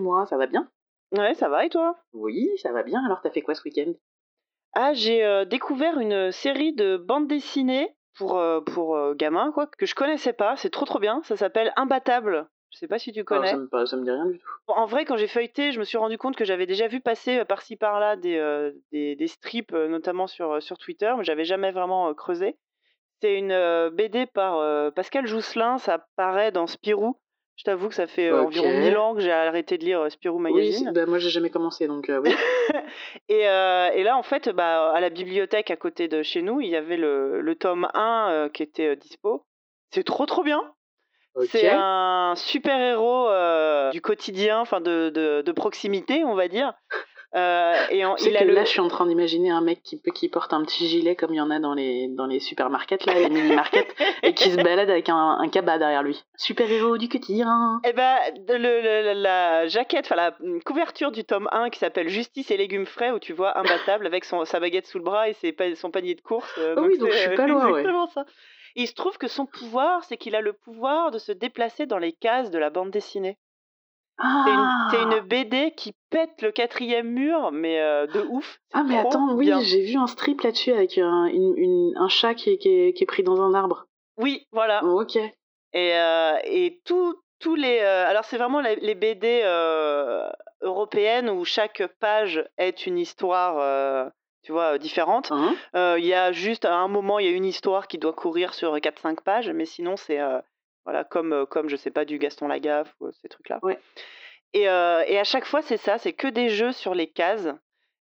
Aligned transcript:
Moi, 0.00 0.26
ça 0.26 0.36
va 0.36 0.46
bien? 0.46 0.68
Ouais, 1.12 1.34
ça 1.34 1.48
va 1.48 1.64
et 1.64 1.68
toi? 1.68 1.96
Oui, 2.12 2.48
ça 2.62 2.72
va 2.72 2.82
bien. 2.82 3.04
Alors, 3.04 3.20
t'as 3.20 3.30
fait 3.30 3.42
quoi 3.42 3.54
ce 3.54 3.62
week-end? 3.64 3.92
Ah, 4.72 4.92
j'ai 4.94 5.24
euh, 5.24 5.44
découvert 5.44 5.98
une 5.98 6.32
série 6.32 6.72
de 6.72 6.96
bandes 6.96 7.28
dessinées 7.28 7.94
pour, 8.16 8.38
euh, 8.38 8.60
pour 8.60 8.96
euh, 8.96 9.14
gamins, 9.14 9.52
quoi, 9.52 9.66
que 9.66 9.86
je 9.86 9.94
connaissais 9.94 10.32
pas. 10.32 10.56
C'est 10.56 10.70
trop 10.70 10.86
trop 10.86 10.98
bien. 11.00 11.20
Ça 11.24 11.36
s'appelle 11.36 11.72
Imbattable. 11.76 12.48
Je 12.70 12.78
sais 12.78 12.88
pas 12.88 12.98
si 12.98 13.12
tu 13.12 13.24
connais. 13.24 13.50
ça, 13.50 13.56
me, 13.56 13.68
pas- 13.68 13.86
ça 13.86 13.96
me 13.96 14.04
dit 14.04 14.10
rien 14.10 14.26
du 14.26 14.38
tout. 14.38 14.46
En 14.68 14.86
vrai, 14.86 15.04
quand 15.04 15.16
j'ai 15.16 15.26
feuilleté, 15.26 15.72
je 15.72 15.80
me 15.80 15.84
suis 15.84 15.98
rendu 15.98 16.16
compte 16.16 16.36
que 16.36 16.44
j'avais 16.44 16.66
déjà 16.66 16.86
vu 16.86 17.00
passer 17.00 17.40
euh, 17.40 17.44
par-ci 17.44 17.76
par-là 17.76 18.16
des, 18.16 18.70
des, 18.92 19.16
des 19.16 19.26
strips, 19.26 19.72
notamment 19.72 20.28
sur, 20.28 20.62
sur 20.62 20.78
Twitter, 20.78 21.12
mais 21.18 21.24
j'avais 21.24 21.44
jamais 21.44 21.72
vraiment 21.72 22.14
creusé. 22.14 22.56
C'est 23.20 23.34
une 23.36 23.90
BD 23.90 24.26
par 24.26 24.92
Pascal 24.94 25.26
Jousselin, 25.26 25.76
ça 25.78 26.06
paraît 26.16 26.52
dans 26.52 26.66
Spirou. 26.66 27.18
Je 27.60 27.64
t'avoue 27.64 27.90
que 27.90 27.94
ça 27.94 28.06
fait 28.06 28.28
euh, 28.30 28.42
environ 28.44 28.70
1000 28.70 28.96
ans 28.96 29.14
que 29.14 29.20
j'ai 29.20 29.30
arrêté 29.30 29.76
de 29.76 29.84
lire 29.84 30.00
euh, 30.00 30.08
Spirou 30.08 30.38
Oui, 30.38 30.50
Magazine. 30.50 30.86
c'est- 30.86 30.92
bah, 30.94 31.04
moi 31.04 31.18
j'ai 31.18 31.28
jamais 31.28 31.50
commencé 31.50 31.86
donc 31.86 32.08
euh, 32.08 32.18
oui. 32.24 32.30
Et, 33.28 33.46
euh, 33.46 33.90
et 33.92 34.02
là, 34.02 34.16
en 34.16 34.22
fait, 34.22 34.48
bah, 34.48 34.92
à 34.92 34.98
la 35.00 35.10
bibliothèque 35.10 35.70
à 35.70 35.76
côté 35.76 36.08
de 36.08 36.22
chez 36.22 36.40
nous, 36.40 36.62
il 36.62 36.68
y 36.68 36.76
avait 36.76 36.96
le, 36.96 37.42
le 37.42 37.54
tome 37.56 37.86
1 37.92 38.28
euh, 38.30 38.48
qui 38.48 38.62
était 38.62 38.96
dispo. 38.96 39.44
C'est 39.90 40.04
trop 40.04 40.24
trop 40.24 40.42
bien. 40.42 40.62
Ok. 41.34 41.48
C'est 41.52 41.68
un 41.70 42.32
super-héros 42.34 43.28
euh, 43.28 43.90
du 43.90 44.00
quotidien, 44.00 44.58
enfin 44.60 44.80
de, 44.80 45.10
de, 45.10 45.42
de 45.42 45.52
proximité, 45.52 46.24
on 46.24 46.34
va 46.34 46.48
dire. 46.48 46.72
Euh, 47.36 47.74
et 47.90 48.04
en- 48.04 48.16
Tu 48.16 48.24
sais 48.24 48.30
il 48.30 48.36
a 48.36 48.40
que 48.40 48.44
le... 48.46 48.54
là, 48.54 48.64
je 48.64 48.70
suis 48.70 48.80
en 48.80 48.88
train 48.88 49.06
d'imaginer 49.06 49.50
un 49.50 49.60
mec 49.60 49.82
qui, 49.84 50.00
qui 50.14 50.28
porte 50.28 50.52
un 50.52 50.64
petit 50.64 50.88
gilet 50.88 51.14
comme 51.14 51.32
il 51.32 51.36
y 51.36 51.40
en 51.40 51.50
a 51.50 51.60
dans 51.60 51.74
les, 51.74 52.08
dans 52.08 52.26
les 52.26 52.40
supermarkets, 52.40 53.06
là, 53.06 53.14
les 53.14 53.28
mini-markets, 53.30 53.94
et 54.24 54.34
qui 54.34 54.50
se 54.50 54.56
balade 54.56 54.90
avec 54.90 55.08
un, 55.08 55.38
un 55.40 55.48
cabas 55.48 55.78
derrière 55.78 56.02
lui. 56.02 56.24
Super-héros 56.36 56.98
du 56.98 57.08
quotidien. 57.08 57.80
Eh 57.84 57.92
ben, 57.92 58.16
le- 58.48 58.56
le- 58.58 59.12
la 59.22 59.68
jaquette, 59.68 60.06
enfin 60.06 60.16
la 60.16 60.34
hum, 60.42 60.60
couverture 60.62 61.12
du 61.12 61.24
tome 61.24 61.48
1 61.52 61.70
qui 61.70 61.78
s'appelle 61.78 62.08
Justice 62.08 62.50
et 62.50 62.56
légumes 62.56 62.86
frais, 62.86 63.12
où 63.12 63.20
tu 63.20 63.32
vois 63.32 63.56
imbattable 63.58 64.06
avec 64.06 64.24
son, 64.24 64.44
sa 64.44 64.58
baguette 64.58 64.86
sous 64.86 64.98
le 64.98 65.04
bras 65.04 65.28
et 65.28 65.34
ses 65.34 65.54
son 65.76 65.90
panier 65.92 66.16
de 66.16 66.20
course. 66.20 66.52
euh, 66.58 66.74
Ah 66.76 66.80
oui, 66.82 66.98
donc 66.98 67.10
je 67.12 67.16
suis 67.16 67.30
euh, 67.30 67.36
pas 67.36 67.46
loin, 67.46 67.64
ouais. 67.66 67.80
exactement 67.80 68.08
ça. 68.08 68.24
Et 68.76 68.82
il 68.82 68.86
se 68.88 68.94
trouve 68.94 69.18
que 69.18 69.28
son 69.28 69.46
pouvoir, 69.46 70.02
c'est 70.04 70.16
qu'il 70.16 70.34
a 70.34 70.40
le 70.40 70.52
pouvoir 70.52 71.10
de 71.12 71.18
se 71.18 71.32
déplacer 71.32 71.86
dans 71.86 71.98
les 71.98 72.12
cases 72.12 72.50
de 72.50 72.58
la 72.58 72.70
bande 72.70 72.90
dessinée. 72.90 73.36
C'est 74.22 74.52
une, 74.52 74.60
Ah, 74.60 74.88
c'est 74.90 75.02
une 75.02 75.20
BD 75.20 75.72
qui 75.76 75.94
pète 76.10 76.42
le 76.42 76.50
quatrième 76.52 77.08
mur, 77.08 77.50
mais 77.52 77.80
euh, 77.80 78.06
de 78.06 78.20
ouf. 78.30 78.58
Ah 78.74 78.82
mais 78.82 78.98
attends, 78.98 79.32
oui, 79.34 79.50
j'ai 79.62 79.80
vu 79.82 79.96
un 79.96 80.06
strip 80.06 80.42
là-dessus 80.42 80.72
avec 80.72 80.98
un, 80.98 81.24
une- 81.26 81.54
une- 81.56 81.92
un 81.96 82.08
chat 82.08 82.34
qui 82.34 82.50
est, 82.50 82.58
qui, 82.58 82.68
est, 82.68 82.92
qui 82.92 83.04
est 83.04 83.06
pris 83.06 83.22
dans 83.22 83.40
un 83.40 83.54
arbre. 83.54 83.86
Oui, 84.18 84.46
voilà. 84.52 84.82
Oh, 84.84 85.00
ok. 85.02 85.16
Et, 85.16 85.32
euh, 85.94 86.36
et 86.44 86.80
tout- 86.84 87.14
tous 87.38 87.54
les. 87.54 87.78
euh, 87.80 88.06
alors, 88.08 88.24
c'est 88.24 88.36
vraiment 88.36 88.60
les, 88.60 88.76
les 88.76 88.94
BD 88.94 89.42
européennes 90.62 91.30
où 91.30 91.44
chaque 91.44 91.82
page 92.00 92.44
est 92.58 92.86
une 92.86 92.98
histoire, 92.98 94.10
tu 94.42 94.52
vois, 94.52 94.74
euh, 94.74 94.78
différente. 94.78 95.30
Hein 95.32 95.54
Euh, 95.74 95.96
Il 95.98 96.04
y 96.06 96.14
a 96.14 96.32
juste 96.32 96.64
à 96.64 96.74
un 96.74 96.88
moment, 96.88 97.18
il 97.18 97.26
y 97.26 97.28
a 97.28 97.32
une 97.32 97.44
histoire 97.44 97.88
qui 97.88 97.98
doit 97.98 98.12
courir 98.12 98.52
sur 98.54 98.74
4-5 98.76 99.22
pages, 99.22 99.50
mais 99.50 99.64
sinon, 99.64 99.96
c'est. 99.96 100.20
euh, 100.20 100.40
voilà, 100.90 101.04
comme, 101.04 101.32
euh, 101.32 101.46
comme, 101.46 101.68
je 101.68 101.76
sais 101.76 101.92
pas, 101.92 102.04
du 102.04 102.18
Gaston 102.18 102.48
Lagaffe 102.48 102.92
ou 102.98 103.06
euh, 103.06 103.12
ces 103.22 103.28
trucs-là. 103.28 103.60
Ouais. 103.62 103.78
Et, 104.54 104.68
euh, 104.68 105.04
et 105.06 105.20
à 105.20 105.24
chaque 105.24 105.44
fois, 105.44 105.62
c'est 105.62 105.76
ça, 105.76 105.98
c'est 105.98 106.12
que 106.12 106.26
des 106.26 106.48
jeux 106.48 106.72
sur 106.72 106.96
les 106.96 107.06
cases. 107.06 107.48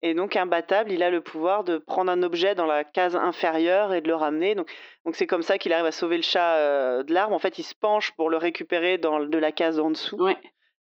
Et 0.01 0.15
donc, 0.15 0.35
imbattable, 0.35 0.91
il 0.91 1.03
a 1.03 1.11
le 1.11 1.21
pouvoir 1.21 1.63
de 1.63 1.77
prendre 1.77 2.11
un 2.11 2.23
objet 2.23 2.55
dans 2.55 2.65
la 2.65 2.83
case 2.83 3.15
inférieure 3.15 3.93
et 3.93 4.01
de 4.01 4.07
le 4.07 4.15
ramener. 4.15 4.55
Donc, 4.55 4.67
donc 5.05 5.15
c'est 5.15 5.27
comme 5.27 5.43
ça 5.43 5.59
qu'il 5.59 5.73
arrive 5.73 5.85
à 5.85 5.91
sauver 5.91 6.17
le 6.17 6.23
chat 6.23 6.55
euh, 6.55 7.03
de 7.03 7.13
l'arbre. 7.13 7.35
En 7.35 7.39
fait, 7.39 7.59
il 7.59 7.63
se 7.63 7.75
penche 7.75 8.13
pour 8.13 8.31
le 8.31 8.37
récupérer 8.37 8.97
dans, 8.97 9.19
de 9.19 9.37
la 9.37 9.51
case 9.51 9.79
en 9.79 9.91
dessous. 9.91 10.17
Ouais. 10.17 10.37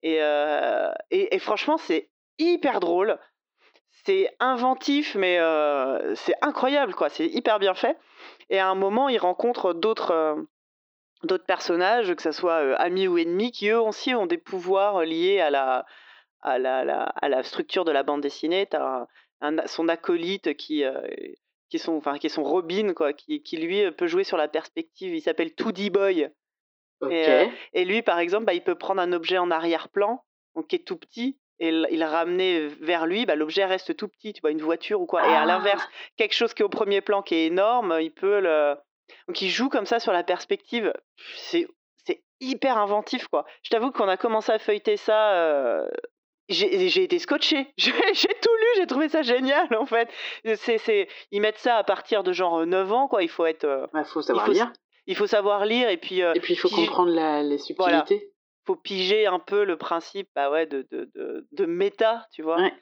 Et, 0.02 0.18
euh, 0.20 0.92
et, 1.10 1.34
et 1.34 1.38
franchement, 1.38 1.78
c'est 1.78 2.10
hyper 2.38 2.80
drôle. 2.80 3.18
C'est 4.04 4.28
inventif, 4.40 5.14
mais 5.14 5.38
c'est 6.14 6.34
incroyable, 6.42 6.94
quoi. 6.94 7.08
C'est 7.08 7.26
hyper 7.26 7.58
bien 7.58 7.74
fait. 7.74 7.96
Et 8.50 8.58
à 8.58 8.68
un 8.68 8.74
moment, 8.74 9.08
il 9.08 9.18
rencontre 9.18 9.72
d'autres 9.72 10.46
d'autres 11.24 11.46
personnages, 11.46 12.14
que 12.14 12.22
ce 12.22 12.32
soit 12.32 12.60
euh, 12.62 12.74
amis 12.78 13.08
ou 13.08 13.18
ennemis, 13.18 13.50
qui 13.52 13.68
eux 13.68 13.80
aussi 13.80 14.14
ont 14.14 14.26
des 14.26 14.38
pouvoirs 14.38 15.02
liés 15.04 15.40
à 15.40 15.50
la, 15.50 15.84
à 16.42 16.58
la, 16.58 16.84
la- 16.84 17.04
à 17.04 17.28
la 17.28 17.42
structure 17.42 17.84
de 17.84 17.90
la 17.92 18.02
bande 18.02 18.20
dessinée. 18.20 18.66
Tu 18.70 18.76
as 18.76 19.06
son 19.66 19.88
acolyte 19.88 20.54
qui, 20.56 20.84
euh, 20.84 21.00
qui, 21.68 21.76
est 21.76 21.78
son, 21.78 21.96
enfin, 21.96 22.18
qui 22.18 22.26
est 22.26 22.30
son 22.30 22.44
Robin, 22.44 22.92
quoi, 22.94 23.12
qui, 23.12 23.42
qui 23.42 23.56
lui 23.56 23.84
euh, 23.84 23.90
peut 23.90 24.06
jouer 24.06 24.24
sur 24.24 24.36
la 24.36 24.48
perspective. 24.48 25.14
Il 25.14 25.20
s'appelle 25.20 25.48
2D 25.50 25.90
Boy. 25.90 26.30
Et, 27.10 27.28
euh, 27.28 27.46
Et 27.74 27.84
lui, 27.84 28.02
par 28.02 28.18
exemple, 28.18 28.44
bah, 28.46 28.54
il 28.54 28.62
peut 28.62 28.74
prendre 28.74 29.00
un 29.00 29.12
objet 29.12 29.38
en 29.38 29.50
arrière-plan, 29.52 30.24
donc 30.56 30.66
qui 30.68 30.76
est 30.76 30.84
tout 30.84 30.96
petit, 30.96 31.38
et 31.60 31.68
il 31.68 32.00
le 32.00 32.04
ramener 32.04 32.66
vers 32.80 33.06
lui, 33.06 33.24
bah, 33.26 33.36
l'objet 33.36 33.64
reste 33.64 33.96
tout 33.96 34.08
petit, 34.08 34.32
tu 34.32 34.40
vois, 34.40 34.50
une 34.50 34.60
voiture 34.62 35.00
ou 35.00 35.06
quoi. 35.06 35.22
Et 35.28 35.32
à 35.32 35.42
Ah. 35.42 35.46
l'inverse, 35.46 35.88
quelque 36.16 36.34
chose 36.34 36.54
qui 36.54 36.62
est 36.62 36.64
au 36.64 36.68
premier 36.68 37.00
plan, 37.00 37.22
qui 37.22 37.34
est 37.36 37.46
énorme, 37.46 37.98
il 38.00 38.10
peut 38.12 38.40
le... 38.40 38.74
Donc 39.26 39.40
il 39.42 39.48
joue 39.50 39.68
comme 39.68 39.86
ça 39.86 39.98
sur 40.00 40.12
la 40.12 40.22
perspective. 40.24 40.92
C'est 41.36 41.66
c'est 42.06 42.22
hyper 42.40 42.78
inventif, 42.78 43.28
quoi. 43.28 43.44
Je 43.62 43.70
t'avoue 43.70 43.90
qu'on 43.90 44.08
a 44.08 44.16
commencé 44.16 44.52
à 44.52 44.58
feuilleter 44.58 44.96
ça... 44.96 45.34
euh, 45.34 45.88
J'ai 46.48 46.88
j'ai 46.88 47.02
été 47.02 47.18
scotché, 47.18 47.72
j'ai 47.76 47.92
tout 47.92 48.56
lu, 48.60 48.66
j'ai 48.76 48.86
trouvé 48.86 49.08
ça 49.10 49.20
génial 49.22 49.68
en 49.76 49.84
fait. 49.86 50.08
C'est 50.56 50.78
c'est- 50.78 51.08
Ils 51.30 51.40
mettent 51.42 51.58
ça 51.58 51.76
à 51.76 51.84
partir 51.84 52.22
de 52.22 52.32
genre 52.32 52.64
9 52.64 52.90
ans, 52.92 53.08
quoi. 53.08 53.22
Il 53.22 53.28
faut 53.28 53.44
être, 53.44 53.64
euh, 53.64 53.86
Bah, 53.92 54.04
faut 54.04 54.22
savoir 54.22 54.46
faut 54.46 54.52
lire. 54.52 54.72
il 55.06 55.16
faut 55.16 55.26
savoir 55.26 55.66
lire 55.66 55.90
et 55.90 55.98
puis 55.98 56.22
euh, 56.22 56.32
Et 56.34 56.40
puis 56.40 56.54
il 56.54 56.56
faut 56.56 56.70
comprendre 56.70 57.10
la- 57.12 57.42
les 57.42 57.58
Voilà. 57.76 57.98
subtilités. 58.06 58.32
faut 58.66 58.76
piger 58.76 59.26
un 59.26 59.38
peu 59.40 59.64
le 59.64 59.76
principe 59.76 60.28
bah 60.34 60.50
ouais, 60.50 60.66
de, 60.66 60.86
de, 60.90 61.10
de, 61.14 61.46
de 61.52 61.66
méta, 61.66 62.26
tu 62.32 62.42
vois. 62.42 62.56
Ouais. 62.60 62.72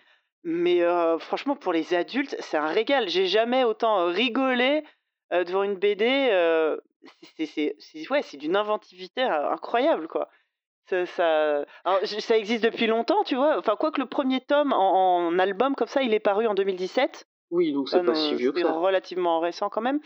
Mais 0.45 0.83
euh, 0.83 1.19
franchement, 1.19 1.57
pour 1.57 1.73
les 1.73 1.93
adultes, 1.95 2.37
c'est 2.39 2.57
un 2.57 2.67
régal. 2.69 3.09
J'ai 3.09 3.27
jamais 3.27 3.65
autant 3.65 3.99
euh, 4.01 4.07
rigolé 4.07 4.85
euh, 5.33 5.45
devant 5.45 5.63
une 5.63 5.77
BD. 5.77 6.29
euh, 6.33 6.77
c'est- 7.37 7.77
ouais, 8.11 8.23
d'une 8.35 8.57
inventivité 8.57 9.23
euh, 9.23 9.51
incroyable, 9.51 10.09
quoi. 10.09 10.29
Ça, 10.89 11.05
ça... 11.07 11.65
Ça 12.21 12.37
existe 12.37 12.63
depuis 12.65 12.87
longtemps, 12.87 13.25
tu 13.25 13.35
vois? 13.37 13.59
Enfin, 13.59 13.77
quoique 13.77 14.01
le 14.01 14.07
premier 14.07 14.41
tome 14.41 14.73
en 14.73 15.39
album 15.39 15.75
comme 15.75 15.89
ça, 15.89 16.03
il 16.03 16.15
est 16.15 16.21
paru 16.21 16.47
en 16.47 16.55
2017. 16.55 17.27
Oui, 17.53 17.73
donc 17.73 17.89
c'est 17.89 17.97
Ah 17.99 18.01
pas 18.01 18.07
non, 18.07 18.15
si 18.15 18.35
vieux 18.35 18.51
que 18.51 18.59
c'est 18.61 18.67
ça. 18.67 18.73
relativement 18.73 19.39
récent 19.39 19.69
quand 19.69 19.81
même. 19.81 20.01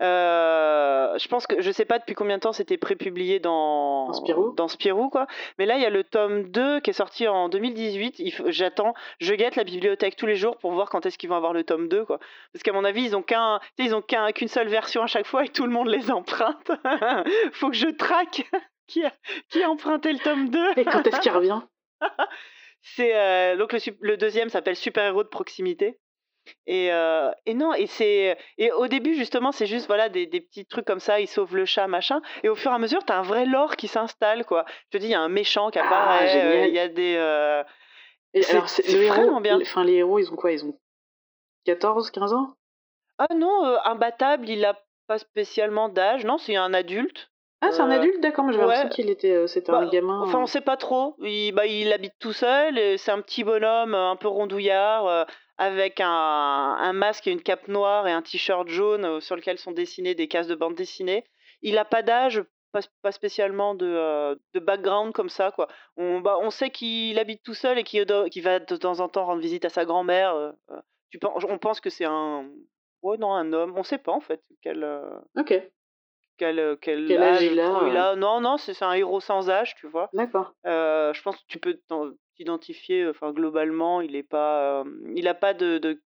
Euh, 0.00 1.18
je 1.18 1.28
pense 1.28 1.46
que 1.46 1.60
je 1.60 1.70
sais 1.70 1.84
pas 1.84 1.98
depuis 1.98 2.14
combien 2.14 2.36
de 2.36 2.40
temps 2.40 2.52
c'était 2.54 2.78
prépublié 2.78 3.38
dans 3.38 4.06
Dans 4.06 4.12
Spirou 4.14 4.52
dans 4.52 4.68
Spirou, 4.68 5.10
quoi. 5.10 5.26
Mais 5.58 5.66
là 5.66 5.76
il 5.76 5.82
y 5.82 5.84
a 5.84 5.90
le 5.90 6.04
tome 6.04 6.44
2 6.50 6.80
qui 6.80 6.90
est 6.90 6.94
sorti 6.94 7.28
en 7.28 7.48
2018. 7.50 8.18
Il 8.18 8.30
faut- 8.32 8.50
J'attends, 8.50 8.94
je 9.20 9.34
guette 9.34 9.56
la 9.56 9.64
bibliothèque 9.64 10.16
tous 10.16 10.26
les 10.26 10.36
jours 10.36 10.56
pour 10.56 10.72
voir 10.72 10.88
quand 10.88 11.04
est-ce 11.04 11.18
qu'ils 11.18 11.28
vont 11.28 11.36
avoir 11.36 11.52
le 11.52 11.64
tome 11.64 11.88
2 11.88 12.04
quoi. 12.06 12.18
Parce 12.52 12.62
qu'à 12.62 12.72
mon 12.72 12.84
avis, 12.84 13.02
ils 13.04 13.14
ont 13.16 13.22
qu'un 13.22 13.60
ils 13.78 13.94
ont 13.94 14.02
qu'une 14.02 14.48
seule 14.48 14.68
version 14.68 15.02
à 15.02 15.06
chaque 15.06 15.26
fois 15.26 15.44
et 15.44 15.48
tout 15.48 15.66
le 15.66 15.72
monde 15.72 15.88
les 15.88 16.10
emprunte. 16.10 16.70
Faut 17.52 17.68
que 17.68 17.76
je 17.76 17.88
traque 17.88 18.48
qui 18.88 19.04
a 19.04 19.12
qui 19.50 19.62
a 19.62 19.68
emprunté 19.70 20.12
le 20.12 20.18
tome 20.18 20.48
2. 20.48 20.58
Et 20.78 20.84
quand 20.84 21.06
est-ce 21.06 21.20
qu'il 21.20 21.32
revient? 21.32 21.60
C'est 22.82 23.14
euh, 23.14 23.56
donc 23.56 23.74
le, 23.74 23.78
le 24.00 24.16
deuxième 24.16 24.48
s'appelle 24.48 24.76
Super 24.76 25.04
héros 25.04 25.22
de 25.24 25.28
proximité. 25.28 25.98
Et, 26.66 26.92
euh, 26.92 27.30
et 27.46 27.54
non, 27.54 27.74
et 27.74 27.86
c'est 27.86 28.36
et 28.58 28.72
au 28.72 28.86
début 28.88 29.14
justement 29.14 29.52
c'est 29.52 29.66
juste 29.66 29.86
voilà 29.86 30.08
des, 30.08 30.26
des 30.26 30.40
petits 30.40 30.66
trucs 30.66 30.86
comme 30.86 31.00
ça, 31.00 31.20
il 31.20 31.26
sauve 31.28 31.54
le 31.56 31.64
chat 31.64 31.86
machin. 31.86 32.20
Et 32.42 32.48
au 32.48 32.54
fur 32.54 32.70
et 32.70 32.74
à 32.74 32.78
mesure 32.78 33.04
t'as 33.04 33.18
un 33.18 33.22
vrai 33.22 33.46
lore 33.46 33.76
qui 33.76 33.88
s'installe 33.88 34.44
quoi. 34.44 34.64
Je 34.90 34.98
te 34.98 35.02
dis 35.02 35.08
il 35.08 35.12
y 35.12 35.14
a 35.14 35.20
un 35.20 35.28
méchant 35.28 35.70
qui 35.70 35.78
Ah, 35.78 35.86
apparaît, 35.86 36.68
il 36.68 36.74
y 36.74 36.78
a 36.78 36.88
des 36.88 37.16
euh, 37.16 37.62
Et 38.34 38.42
C'est- 38.42 38.56
alors, 38.56 38.68
le 38.88 39.02
héros, 39.02 39.40
bien. 39.40 39.60
Enfin, 39.60 39.84
les 39.84 39.94
héros, 39.94 40.18
ils 40.18 40.32
ont 40.32 40.36
quoi? 40.36 40.52
Ils 40.52 40.64
ont 40.64 40.78
14, 41.64 42.10
15 42.10 42.32
ans? 42.32 42.54
Ah 43.18 43.34
non 43.34 43.66
euh, 43.66 43.76
imbattable 43.84 44.48
il 44.48 44.64
a 44.64 44.78
pas 45.06 45.18
spécialement 45.18 45.88
d'âge 45.88 46.24
non 46.24 46.38
c'est 46.38 46.56
un 46.56 46.72
adulte. 46.72 47.30
Ah, 47.62 47.72
c'est 47.72 47.82
un 47.82 47.90
adulte, 47.90 48.20
d'accord, 48.20 48.46
mais 48.46 48.54
j'avais 48.54 48.64
ouais. 48.64 48.72
l'impression 48.74 48.88
qu'il 48.88 49.10
était, 49.10 49.46
c'était 49.46 49.70
Bah, 49.70 49.80
un 49.80 49.90
gamin. 49.90 50.22
Enfin, 50.22 50.38
on 50.38 50.46
sait 50.46 50.62
pas 50.62 50.78
trop. 50.78 51.14
Il, 51.20 51.52
bah, 51.52 51.66
il 51.66 51.92
habite 51.92 52.14
tout 52.18 52.32
seul. 52.32 52.98
C'est 52.98 53.10
un 53.10 53.20
petit 53.20 53.44
bonhomme 53.44 53.94
un 53.94 54.16
peu 54.16 54.28
rondouillard 54.28 55.26
avec 55.60 56.00
un, 56.00 56.08
un 56.08 56.92
masque 56.94 57.26
et 57.26 57.30
une 57.32 57.42
cape 57.42 57.68
noire 57.68 58.08
et 58.08 58.12
un 58.12 58.22
t-shirt 58.22 58.66
jaune 58.68 59.04
euh, 59.04 59.20
sur 59.20 59.36
lequel 59.36 59.58
sont 59.58 59.72
dessinées 59.72 60.14
des 60.14 60.26
cases 60.26 60.46
de 60.48 60.54
bande 60.54 60.74
dessinée. 60.74 61.22
Il 61.60 61.76
a 61.76 61.84
pas 61.84 62.02
d'âge, 62.02 62.42
pas, 62.72 62.80
pas 63.02 63.12
spécialement 63.12 63.74
de, 63.74 63.86
euh, 63.86 64.34
de 64.54 64.60
background 64.60 65.12
comme 65.12 65.28
ça. 65.28 65.50
Quoi. 65.52 65.68
On, 65.98 66.20
bah, 66.20 66.38
on 66.40 66.50
sait 66.50 66.70
qu'il 66.70 67.18
habite 67.18 67.42
tout 67.42 67.52
seul 67.54 67.78
et 67.78 67.84
qu'il 67.84 68.06
va 68.42 68.58
de 68.58 68.76
temps 68.76 69.00
en 69.00 69.08
temps 69.10 69.26
rendre 69.26 69.42
visite 69.42 69.66
à 69.66 69.68
sa 69.68 69.84
grand-mère. 69.84 70.34
euh, 70.34 70.52
euh. 70.70 70.80
On 71.48 71.58
pense 71.58 71.80
que 71.80 71.90
c'est 71.90 72.06
un. 72.06 72.48
Ouais, 73.02 73.18
non, 73.18 73.34
un 73.34 73.52
homme. 73.52 73.74
On 73.76 73.82
sait 73.82 73.98
pas 73.98 74.12
en 74.12 74.20
fait 74.20 74.42
quel. 74.62 74.82
euh, 74.82 75.10
Ok, 75.36 75.52
quel, 76.40 76.58
euh, 76.58 76.76
quel, 76.80 77.06
Quel 77.06 77.22
âge 77.22 77.36
âge 77.36 77.42
il 77.42 77.60
a. 77.60 78.16
Non, 78.16 78.40
non, 78.40 78.56
c'est 78.56 78.82
un 78.82 78.94
héros 78.94 79.20
sans 79.20 79.50
âge, 79.50 79.74
tu 79.76 79.86
vois. 79.86 80.08
d'accord. 80.14 80.54
Euh, 80.66 81.12
je 81.12 81.20
pense 81.22 81.36
que 81.36 81.44
tu 81.48 81.58
peux 81.58 81.78
t'identifier, 82.34 83.06
enfin 83.08 83.30
globalement, 83.30 84.00
il 84.00 84.16
est 84.16 84.22
pas, 84.22 84.80
euh, 84.80 84.84
il 85.14 85.28
a 85.28 85.34
pas 85.34 85.52
de 85.52 86.00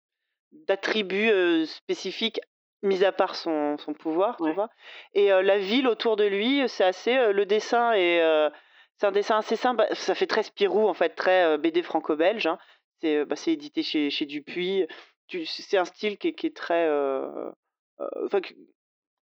d'attributs 0.67 1.29
euh, 1.31 1.65
spécifiques 1.65 2.39
mis 2.81 3.03
à 3.05 3.11
part 3.11 3.35
son, 3.35 3.77
son 3.77 3.93
pouvoir, 3.93 4.37
tu 4.37 4.51
vois. 4.51 4.69
Et 5.13 5.29
la 5.29 5.57
ville 5.57 5.87
autour 5.87 6.15
de 6.17 6.25
lui, 6.25 6.67
c'est 6.67 6.83
assez, 6.83 7.31
le 7.31 7.45
dessin 7.45 7.93
et 7.93 8.19
C'est 8.97 9.07
un 9.07 9.11
dessin 9.13 9.37
assez 9.37 9.55
simple. 9.55 9.85
Ça 9.93 10.15
fait 10.15 10.27
très 10.27 10.43
Spirou, 10.43 10.89
en 10.89 10.93
fait, 10.93 11.15
très 11.15 11.57
BD 11.59 11.81
franco-belge. 11.81 12.45
hein. 12.47 12.57
C'est 12.99 13.23
bah, 13.23 13.35
c'est 13.37 13.53
édité 13.53 13.83
chez, 13.83 14.09
chez 14.09 14.25
Dupuis. 14.25 14.85
C'est 15.45 15.77
un 15.77 15.85
style 15.85 16.17
qui 16.17 16.29
est, 16.29 16.33
qui 16.33 16.47
est 16.47 16.55
très. 16.55 16.89
enfin, 18.25 18.41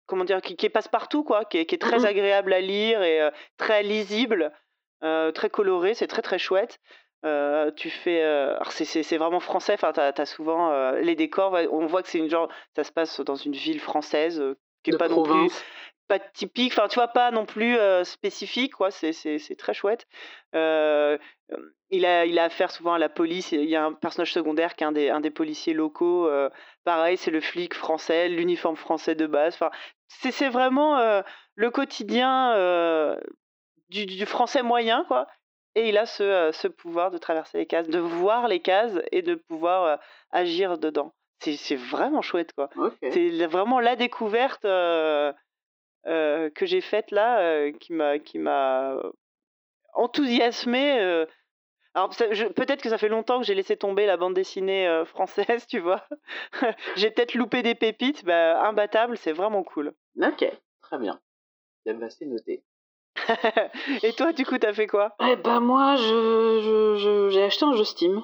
comment 0.08 0.24
dire 0.24 0.42
Qui, 0.42 0.56
qui 0.56 0.66
est 0.66 0.70
passe-partout, 0.70 1.22
quoi. 1.22 1.44
Qui 1.44 1.58
est, 1.58 1.66
qui 1.66 1.76
est 1.76 1.78
très 1.78 2.00
Mhm. 2.00 2.06
agréable 2.06 2.52
à 2.52 2.60
lire 2.60 3.02
et 3.02 3.20
euh, 3.22 3.30
très 3.58 3.84
lisible, 3.84 4.50
euh, 5.04 5.30
très 5.30 5.50
coloré. 5.50 5.94
C'est 5.94 6.08
très, 6.08 6.22
très 6.22 6.38
chouette. 6.40 6.80
Euh, 7.24 7.70
tu 7.72 7.90
fais. 7.90 8.24
c'est- 8.70 9.16
vraiment 9.16 9.40
français. 9.40 9.74
Enfin, 9.74 9.92
t'as 9.92 10.12
as 10.16 10.26
souvent 10.26 10.92
les 10.92 11.14
décors. 11.14 11.56
On 11.70 11.86
voit 11.86 12.02
que 12.02 12.08
c'est 12.08 12.18
une 12.18 12.30
genre. 12.30 12.48
Ça 12.74 12.82
se 12.84 12.90
passe 12.92 13.20
dans 13.20 13.36
une 13.36 13.52
ville 13.54 13.80
française 13.80 14.42
qui 14.82 14.90
est 14.90 14.92
de 14.92 14.98
pas 14.98 15.08
non 15.08 15.22
plus 15.22 15.50
pas 16.08 16.18
typique, 16.18 16.72
enfin 16.72 16.88
tu 16.88 16.94
vois, 16.94 17.08
pas 17.08 17.30
non 17.30 17.44
plus 17.44 17.76
spécifique, 18.04 18.72
quoi. 18.72 18.90
C'est, 18.90 19.12
très 19.58 19.74
chouette. 19.74 20.06
Il, 21.90 22.04
a, 22.06 22.26
il 22.26 22.38
a 22.38 22.44
affaire 22.44 22.70
souvent 22.70 22.94
à 22.94 22.98
la 22.98 23.08
police. 23.08 23.52
Il 23.52 23.64
y 23.64 23.76
a 23.76 23.84
un 23.84 23.92
personnage 23.92 24.32
secondaire 24.32 24.74
qui 24.74 24.84
est 24.84 24.86
un 24.86 24.92
des, 24.92 25.10
un 25.10 25.20
des 25.20 25.30
policiers 25.30 25.74
locaux. 25.74 26.30
pareil, 26.84 27.16
c'est 27.16 27.30
le 27.30 27.40
flic 27.40 27.74
français, 27.74 28.28
l'uniforme 28.28 28.76
français 28.76 29.14
de 29.14 29.26
base. 29.26 29.54
Enfin, 29.54 29.70
c'est, 30.08 30.48
vraiment 30.48 30.98
euh, 30.98 31.22
le 31.54 31.70
quotidien 31.70 32.52
euh, 32.54 33.16
du, 33.88 34.06
du 34.06 34.26
français 34.26 34.62
moyen, 34.62 35.04
quoi. 35.08 35.26
Et 35.74 35.88
il 35.90 35.98
a 35.98 36.06
ce, 36.06 36.50
ce 36.52 36.66
pouvoir 36.66 37.10
de 37.10 37.18
traverser 37.18 37.58
les 37.58 37.66
cases, 37.66 37.88
de 37.88 37.98
voir 37.98 38.48
les 38.48 38.60
cases 38.60 38.98
et 39.12 39.22
de 39.22 39.34
pouvoir 39.36 40.00
agir 40.32 40.78
dedans. 40.78 41.14
C'est, 41.40 41.76
vraiment 41.76 42.20
chouette, 42.20 42.52
quoi. 42.52 42.68
C'est 43.12 43.46
vraiment 43.46 43.78
la 43.78 43.94
découverte 43.94 44.62
que 44.62 45.32
j'ai 46.62 46.80
faite 46.80 47.12
là, 47.12 47.70
qui 47.72 47.92
m'a 47.92 48.18
qui 48.18 48.38
m'a 48.38 48.96
enthousiasmé. 49.98 50.98
euh. 51.00 51.26
Alors 51.98 52.10
peut-être 52.10 52.80
que 52.80 52.90
ça 52.90 52.96
fait 52.96 53.08
longtemps 53.08 53.40
que 53.40 53.44
j'ai 53.44 53.56
laissé 53.56 53.76
tomber 53.76 54.06
la 54.06 54.16
bande 54.16 54.32
dessinée 54.32 54.86
euh, 54.86 55.04
française, 55.04 55.66
tu 55.66 55.80
vois. 55.80 56.04
j'ai 56.96 57.10
peut-être 57.10 57.34
loupé 57.34 57.64
des 57.64 57.74
pépites. 57.74 58.24
Bah, 58.24 58.64
imbattable, 58.68 59.18
c'est 59.18 59.32
vraiment 59.32 59.64
cool. 59.64 59.92
Ok, 60.22 60.48
très 60.80 60.98
bien. 60.98 61.18
Eh 61.86 61.94
ben, 61.94 62.08
c'est 62.08 62.26
noté. 62.26 62.62
Et 64.04 64.12
toi, 64.12 64.32
du 64.32 64.46
coup, 64.46 64.58
t'as 64.58 64.72
fait 64.72 64.86
quoi? 64.86 65.16
Eh 65.28 65.34
ben 65.34 65.58
moi, 65.58 65.96
je, 65.96 67.28
j'ai 67.32 67.42
acheté 67.42 67.64
un 67.64 67.72
jeu 67.72 67.82
Steam. 67.82 68.22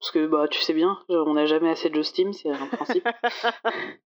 Parce 0.00 0.10
que 0.10 0.26
bah 0.26 0.48
tu 0.48 0.60
sais 0.60 0.74
bien, 0.74 0.98
on 1.08 1.32
n'a 1.32 1.46
jamais 1.46 1.70
assez 1.70 1.88
de 1.88 1.94
jeux 1.94 2.02
Steam, 2.02 2.34
c'est 2.34 2.50
un 2.50 2.66
principe. 2.66 3.08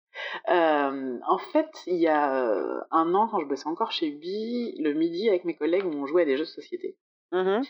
Euh, 0.48 1.18
en 1.28 1.38
fait, 1.38 1.70
il 1.86 1.94
y 1.94 2.08
a 2.08 2.42
euh, 2.42 2.80
un 2.90 3.14
an, 3.14 3.28
quand 3.28 3.38
je 3.38 3.46
bossais 3.46 3.68
encore 3.68 3.92
chez 3.92 4.08
Ubi, 4.08 4.74
le 4.80 4.92
midi 4.92 5.28
avec 5.28 5.44
mes 5.44 5.54
collègues, 5.54 5.86
on 5.86 6.06
jouait 6.06 6.22
à 6.22 6.24
des 6.24 6.36
jeux 6.36 6.42
de 6.42 6.48
société. 6.48 6.96
Mhm. 7.32 7.62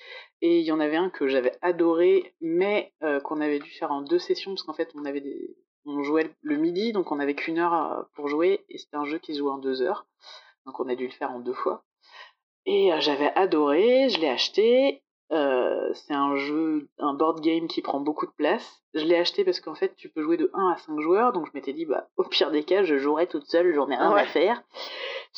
Et 0.43 0.60
il 0.60 0.64
y 0.64 0.72
en 0.72 0.81
avait 0.81 0.96
un 0.96 1.10
que 1.10 1.26
j'avais 1.28 1.52
adoré, 1.62 2.34
mais 2.40 2.93
euh, 3.02 3.20
qu'on 3.20 3.40
avait 3.40 3.58
dû 3.58 3.70
faire 3.70 3.90
en 3.93 4.02
deux 4.02 4.19
sessions, 4.19 4.52
parce 4.52 4.62
qu'en 4.62 4.72
fait, 4.75 4.90
on 4.94 5.05
avait 5.05 5.20
des... 5.20 5.56
on 5.84 6.02
jouait 6.02 6.31
le 6.43 6.56
midi, 6.56 6.93
donc 6.93 7.10
on 7.10 7.19
avait 7.19 7.34
qu'une 7.34 7.58
heure 7.58 7.75
euh, 7.75 8.02
pour 8.14 8.28
jouer, 8.28 8.64
et 8.69 8.78
c'était 8.78 8.96
un 8.96 9.05
jeu 9.05 9.19
qui 9.19 9.34
se 9.34 9.38
jouait 9.40 9.50
en 9.50 9.58
deux 9.58 9.82
heures. 9.82 10.06
Donc 10.66 10.78
on 10.81 10.88
a 10.88 10.94
dû 10.94 11.06
le 11.06 11.12
faire 11.12 11.32
en 11.32 11.40
deux 11.40 11.55
fois. 11.55 11.82
Et 12.66 12.93
euh, 12.93 13.00
j'avais 13.00 13.32
adoré, 13.34 14.08
je 14.10 14.20
l'ai 14.20 14.28
acheté. 14.28 15.02
Euh, 15.31 15.90
c'est 15.93 16.14
un 16.14 16.37
jeu, 16.37 16.88
un 16.99 17.12
board 17.12 17.40
game 17.40 17.66
qui 17.69 17.82
prend 17.82 18.00
beaucoup 18.00 18.25
de 18.26 18.31
place. 18.32 18.82
Je 18.94 19.05
l'ai 19.05 19.16
acheté 19.16 19.44
parce 19.44 19.60
qu'en 19.60 19.75
fait, 19.75 19.94
tu 19.96 20.08
peux 20.08 20.22
jouer 20.22 20.37
de 20.38 20.50
1 20.55 20.70
à 20.72 20.76
5 20.78 21.00
joueurs, 21.00 21.32
donc 21.32 21.46
je 21.46 21.50
m'étais 21.55 21.72
dit, 21.75 21.84
bah, 21.84 22.08
au 22.16 22.25
pire 22.25 22.50
des 22.50 22.62
cas, 22.62 22.82
je 22.82 22.96
jouerai 22.96 23.26
toute 23.26 23.44
seule, 23.46 23.75
j'en 23.75 23.90
ai 23.90 23.96
rien 23.96 24.12
Ouais. 24.14 24.22
à 24.22 24.26
faire. 24.26 24.62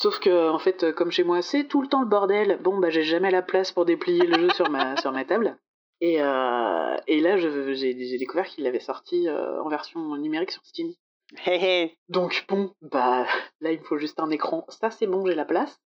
Sauf 0.01 0.17
que, 0.17 0.49
en 0.49 0.57
fait, 0.57 0.83
euh, 0.83 0.91
comme 0.91 1.11
chez 1.11 1.23
moi, 1.23 1.43
c'est 1.43 1.65
tout 1.65 1.79
le 1.79 1.87
temps 1.87 2.01
le 2.01 2.07
bordel. 2.07 2.57
Bon, 2.63 2.79
bah, 2.79 2.89
j'ai 2.89 3.03
jamais 3.03 3.29
la 3.29 3.43
place 3.43 3.71
pour 3.71 3.85
déplier 3.85 4.25
le 4.25 4.33
jeu 4.33 4.49
sur 4.49 4.67
ma, 4.67 4.97
sur 5.01 5.11
ma 5.11 5.25
table. 5.25 5.59
Et, 5.99 6.23
euh, 6.23 6.97
et 7.05 7.19
là, 7.19 7.37
j'ai 7.37 8.17
découvert 8.17 8.47
qu'il 8.47 8.63
l'avait 8.63 8.79
sorti 8.79 9.27
euh, 9.27 9.61
en 9.61 9.69
version 9.69 10.15
numérique 10.17 10.49
sur 10.49 10.65
Steam. 10.65 10.91
Donc 12.09 12.45
bon, 12.49 12.73
bah 12.81 13.25
là 13.61 13.71
il 13.71 13.79
me 13.79 13.85
faut 13.85 13.97
juste 13.97 14.19
un 14.19 14.31
écran. 14.31 14.65
Ça 14.67 14.89
c'est 14.89 15.07
bon, 15.07 15.25
j'ai 15.25 15.35
la 15.35 15.45
place. 15.45 15.79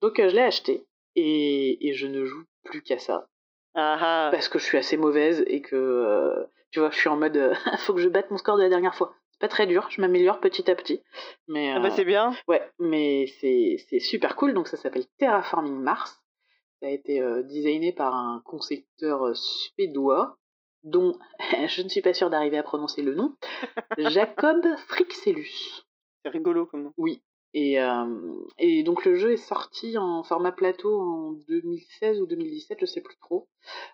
Donc 0.00 0.18
euh, 0.18 0.28
je 0.28 0.34
l'ai 0.34 0.42
acheté 0.42 0.86
et, 1.14 1.86
et 1.86 1.92
je 1.92 2.06
ne 2.08 2.24
joue 2.24 2.42
plus 2.64 2.82
qu'à 2.82 2.98
ça 2.98 3.28
Ah 3.74 3.98
ah. 4.00 4.28
parce 4.32 4.48
que 4.48 4.58
je 4.58 4.64
suis 4.64 4.78
assez 4.78 4.96
mauvaise 4.96 5.44
et 5.46 5.60
que 5.60 6.48
tu 6.72 6.80
vois, 6.80 6.90
je 6.90 6.96
suis 6.96 7.08
en 7.08 7.16
mode 7.16 7.52
faut 7.78 7.94
que 7.94 8.00
je 8.00 8.08
batte 8.08 8.30
mon 8.32 8.38
score 8.38 8.56
de 8.56 8.62
la 8.62 8.70
dernière 8.70 8.96
fois. 8.96 9.14
C'est 9.38 9.46
pas 9.46 9.48
très 9.48 9.66
dur, 9.68 9.86
je 9.90 10.00
m'améliore 10.00 10.40
petit 10.40 10.68
à 10.68 10.74
petit. 10.74 11.00
Mais 11.46 11.70
Ah 11.70 11.78
bah, 11.78 11.88
euh, 11.88 11.92
c'est 11.94 12.04
bien. 12.04 12.34
ouais, 12.48 12.60
mais 12.80 13.26
c'est 13.40 13.76
c'est 13.88 14.00
super 14.00 14.34
cool. 14.34 14.52
Donc 14.52 14.66
ça 14.66 14.76
s'appelle 14.76 15.06
Terraforming 15.18 15.78
Mars. 15.80 16.20
Ça 16.80 16.88
a 16.88 16.90
été 16.90 17.20
euh, 17.20 17.44
designé 17.44 17.92
par 17.92 18.14
un 18.16 18.42
concepteur 18.44 19.26
euh, 19.28 19.34
suédois 19.34 20.36
dont 20.82 21.16
je 21.68 21.82
ne 21.82 21.88
suis 21.88 22.02
pas 22.02 22.14
sûre 22.14 22.30
d'arriver 22.30 22.58
à 22.58 22.64
prononcer 22.64 23.02
le 23.02 23.14
nom, 23.14 23.36
Jacob 23.98 24.64
Frixellus. 24.88 25.84
C'est 26.24 26.30
rigolo 26.30 26.66
comme 26.66 26.82
nom. 26.82 26.92
Oui. 26.96 27.22
Et, 27.60 27.80
euh, 27.80 28.04
et 28.58 28.84
donc 28.84 29.04
le 29.04 29.16
jeu 29.16 29.32
est 29.32 29.36
sorti 29.36 29.98
en 29.98 30.22
format 30.22 30.52
plateau 30.52 31.00
en 31.00 31.32
2016 31.48 32.20
ou 32.20 32.26
2017, 32.26 32.78
je 32.80 32.86
sais 32.86 33.00
plus 33.00 33.16
trop. 33.16 33.48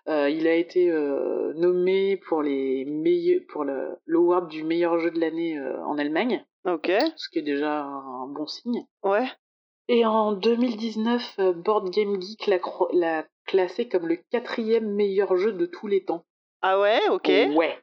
Euh, 0.07 0.29
il 0.29 0.45
a 0.45 0.53
été 0.53 0.91
euh, 0.91 1.51
nommé 1.55 2.17
pour 2.27 2.43
les 2.43 2.85
meilleurs 2.85 3.41
pour 3.49 3.63
le 3.63 3.97
l'award 4.05 4.49
du 4.49 4.63
meilleur 4.63 4.99
jeu 4.99 5.09
de 5.09 5.19
l'année 5.19 5.59
en 5.59 5.97
Allemagne, 5.97 6.45
Ok. 6.65 6.91
ce 7.15 7.27
qui 7.29 7.39
est 7.39 7.41
déjà 7.41 7.85
un 7.85 8.27
bon 8.27 8.45
signe. 8.45 8.85
Ouais. 9.03 9.25
Et 9.87 10.05
en 10.05 10.33
2019, 10.33 11.35
euh, 11.39 11.53
Board 11.53 11.89
Game 11.89 12.21
Geek 12.21 12.45
l'a 12.45 12.59
l'a 12.93 13.25
classé 13.47 13.87
comme 13.87 14.07
le 14.07 14.17
quatrième 14.29 14.93
meilleur 14.93 15.37
jeu 15.37 15.53
de 15.53 15.65
tous 15.65 15.87
les 15.87 16.03
temps. 16.05 16.23
Ah 16.61 16.79
ouais, 16.79 16.99
ok. 17.09 17.29
Ouais. 17.55 17.79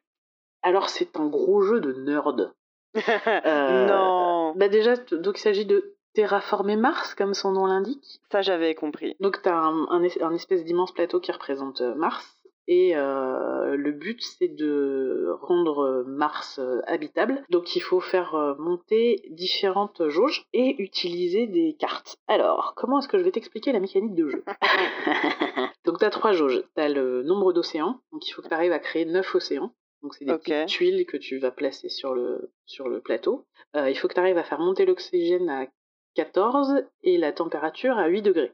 Alors 0.63 0.91
c'est 0.91 1.17
un 1.17 1.27
gros 1.27 1.63
jeu 1.63 1.81
de 1.81 1.93
nerd. 2.05 2.55
Euh, 2.95 3.87
non. 3.87 4.55
Bah 4.57 4.69
déjà, 4.69 4.97
donc 4.97 5.39
il 5.39 5.43
s'agit 5.43 5.65
de 5.67 5.95
terraformer 6.15 6.77
Mars, 6.77 7.15
comme 7.15 7.33
son 7.35 7.53
nom 7.53 7.67
l'indique. 7.67 8.21
Ça, 8.31 8.43
j'avais 8.43 8.75
compris. 8.75 9.17
Donc 9.21 9.41
tu 9.43 9.49
as 9.49 9.57
un, 9.57 9.89
un 9.89 10.03
es- 10.03 10.23
un 10.23 10.35
espèce 10.35 10.65
d'immense 10.65 10.93
plateau 10.93 11.21
qui 11.21 11.33
représente 11.33 11.81
euh, 11.81 11.95
Mars. 11.95 12.37
Et 12.69 12.95
euh, 12.97 13.75
le 13.77 13.91
but, 13.91 14.23
c'est 14.23 14.47
de 14.55 15.35
rendre 15.41 16.05
Mars 16.07 16.61
euh, 16.61 16.81
habitable. 16.87 17.43
Donc 17.51 17.75
il 17.75 17.81
faut 17.81 17.99
faire 18.01 18.35
euh, 18.37 18.55
monter 18.59 19.23
différentes 19.31 20.09
jauges 20.09 20.45
et 20.53 20.81
utiliser 20.81 21.47
des 21.49 21.75
cartes. 21.79 22.17
Alors, 22.29 22.75
comment 22.77 23.01
est-ce 23.01 23.09
que 23.09 23.19
je 23.19 23.25
vais 23.25 23.33
t'expliquer 23.33 23.73
la 23.73 23.81
mécanique 23.81 24.15
de 24.15 24.29
jeu? 24.29 24.45
Donc 25.85 25.99
tu 25.99 26.05
as 26.05 26.11
trois 26.11 26.33
jauges. 26.33 26.63
Tu 26.77 26.81
as 26.83 26.89
le 26.89 27.23
nombre 27.25 27.53
d'océans. 27.53 27.99
Donc 28.13 28.29
il 28.29 28.33
faut 28.33 28.43
que 28.43 28.49
tu 28.49 28.55
arrives 28.55 28.73
à 28.73 28.79
créer 28.79 29.07
neuf 29.07 29.35
océans. 29.35 29.73
Donc 30.03 30.15
c'est 30.15 30.25
des 30.25 30.33
petites 30.39 30.69
tuiles 30.69 31.07
que 31.07 31.17
tu 31.17 31.39
vas 31.39 31.51
placer 31.51 31.89
sur 31.89 32.15
le, 32.15 32.51
sur 32.67 32.89
le 32.89 33.01
plateau. 33.01 33.47
Euh, 33.77 33.89
il 33.91 33.97
faut 33.97 34.09
que 34.09 34.15
tu 34.15 34.21
arrives 34.21 34.39
à 34.39 34.45
faire 34.45 34.59
monter 34.61 34.85
l'oxygène 34.85 35.49
à 35.49 35.67
14 36.15 36.85
et 37.03 37.17
la 37.19 37.33
température 37.33 37.99
à 37.99 38.07
8 38.09 38.23
degrés. 38.23 38.53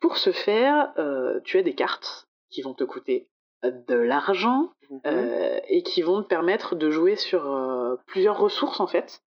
Pour 0.00 0.18
ce 0.18 0.32
faire, 0.32 0.92
euh, 0.98 1.40
tu 1.44 1.58
as 1.58 1.62
des 1.62 1.74
cartes 1.74 2.26
qui 2.50 2.62
vont 2.62 2.74
te 2.74 2.84
coûter 2.84 3.28
de 3.62 3.94
l'argent 3.94 4.70
Mhm. 4.90 5.00
euh, 5.06 5.60
et 5.68 5.82
qui 5.82 6.02
vont 6.02 6.22
te 6.22 6.28
permettre 6.28 6.74
de 6.76 6.90
jouer 6.90 7.16
sur 7.16 7.50
euh, 7.50 7.96
plusieurs 8.06 8.38
ressources 8.38 8.80
en 8.80 8.86
fait. 8.86 9.22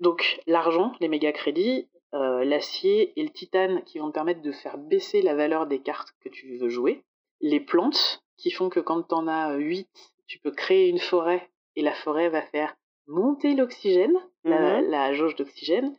Donc 0.00 0.40
l'argent, 0.46 0.92
les 1.00 1.08
méga 1.08 1.32
crédits, 1.32 1.88
euh, 2.14 2.44
l'acier 2.44 3.12
et 3.20 3.22
le 3.22 3.28
titane 3.28 3.82
qui 3.84 3.98
vont 3.98 4.08
te 4.08 4.14
permettre 4.14 4.40
de 4.40 4.52
faire 4.52 4.78
baisser 4.78 5.20
la 5.20 5.34
valeur 5.34 5.66
des 5.66 5.80
cartes 5.80 6.14
que 6.24 6.30
tu 6.30 6.56
veux 6.56 6.70
jouer. 6.70 7.02
Les 7.42 7.60
plantes 7.60 8.22
qui 8.38 8.50
font 8.50 8.70
que 8.70 8.80
quand 8.80 9.02
tu 9.02 9.14
en 9.14 9.28
as 9.28 9.54
8, 9.56 9.88
tu 10.26 10.38
peux 10.38 10.50
créer 10.50 10.88
une 10.88 10.98
forêt 10.98 11.48
et 11.76 11.82
la 11.82 11.92
forêt 11.94 12.28
va 12.28 12.42
faire 12.42 12.74
monter 13.06 13.54
l'oxygène, 13.54 14.16
la, 14.44 14.80
la 14.82 15.12
jauge 15.14 15.36
d'oxygène, 15.36 15.96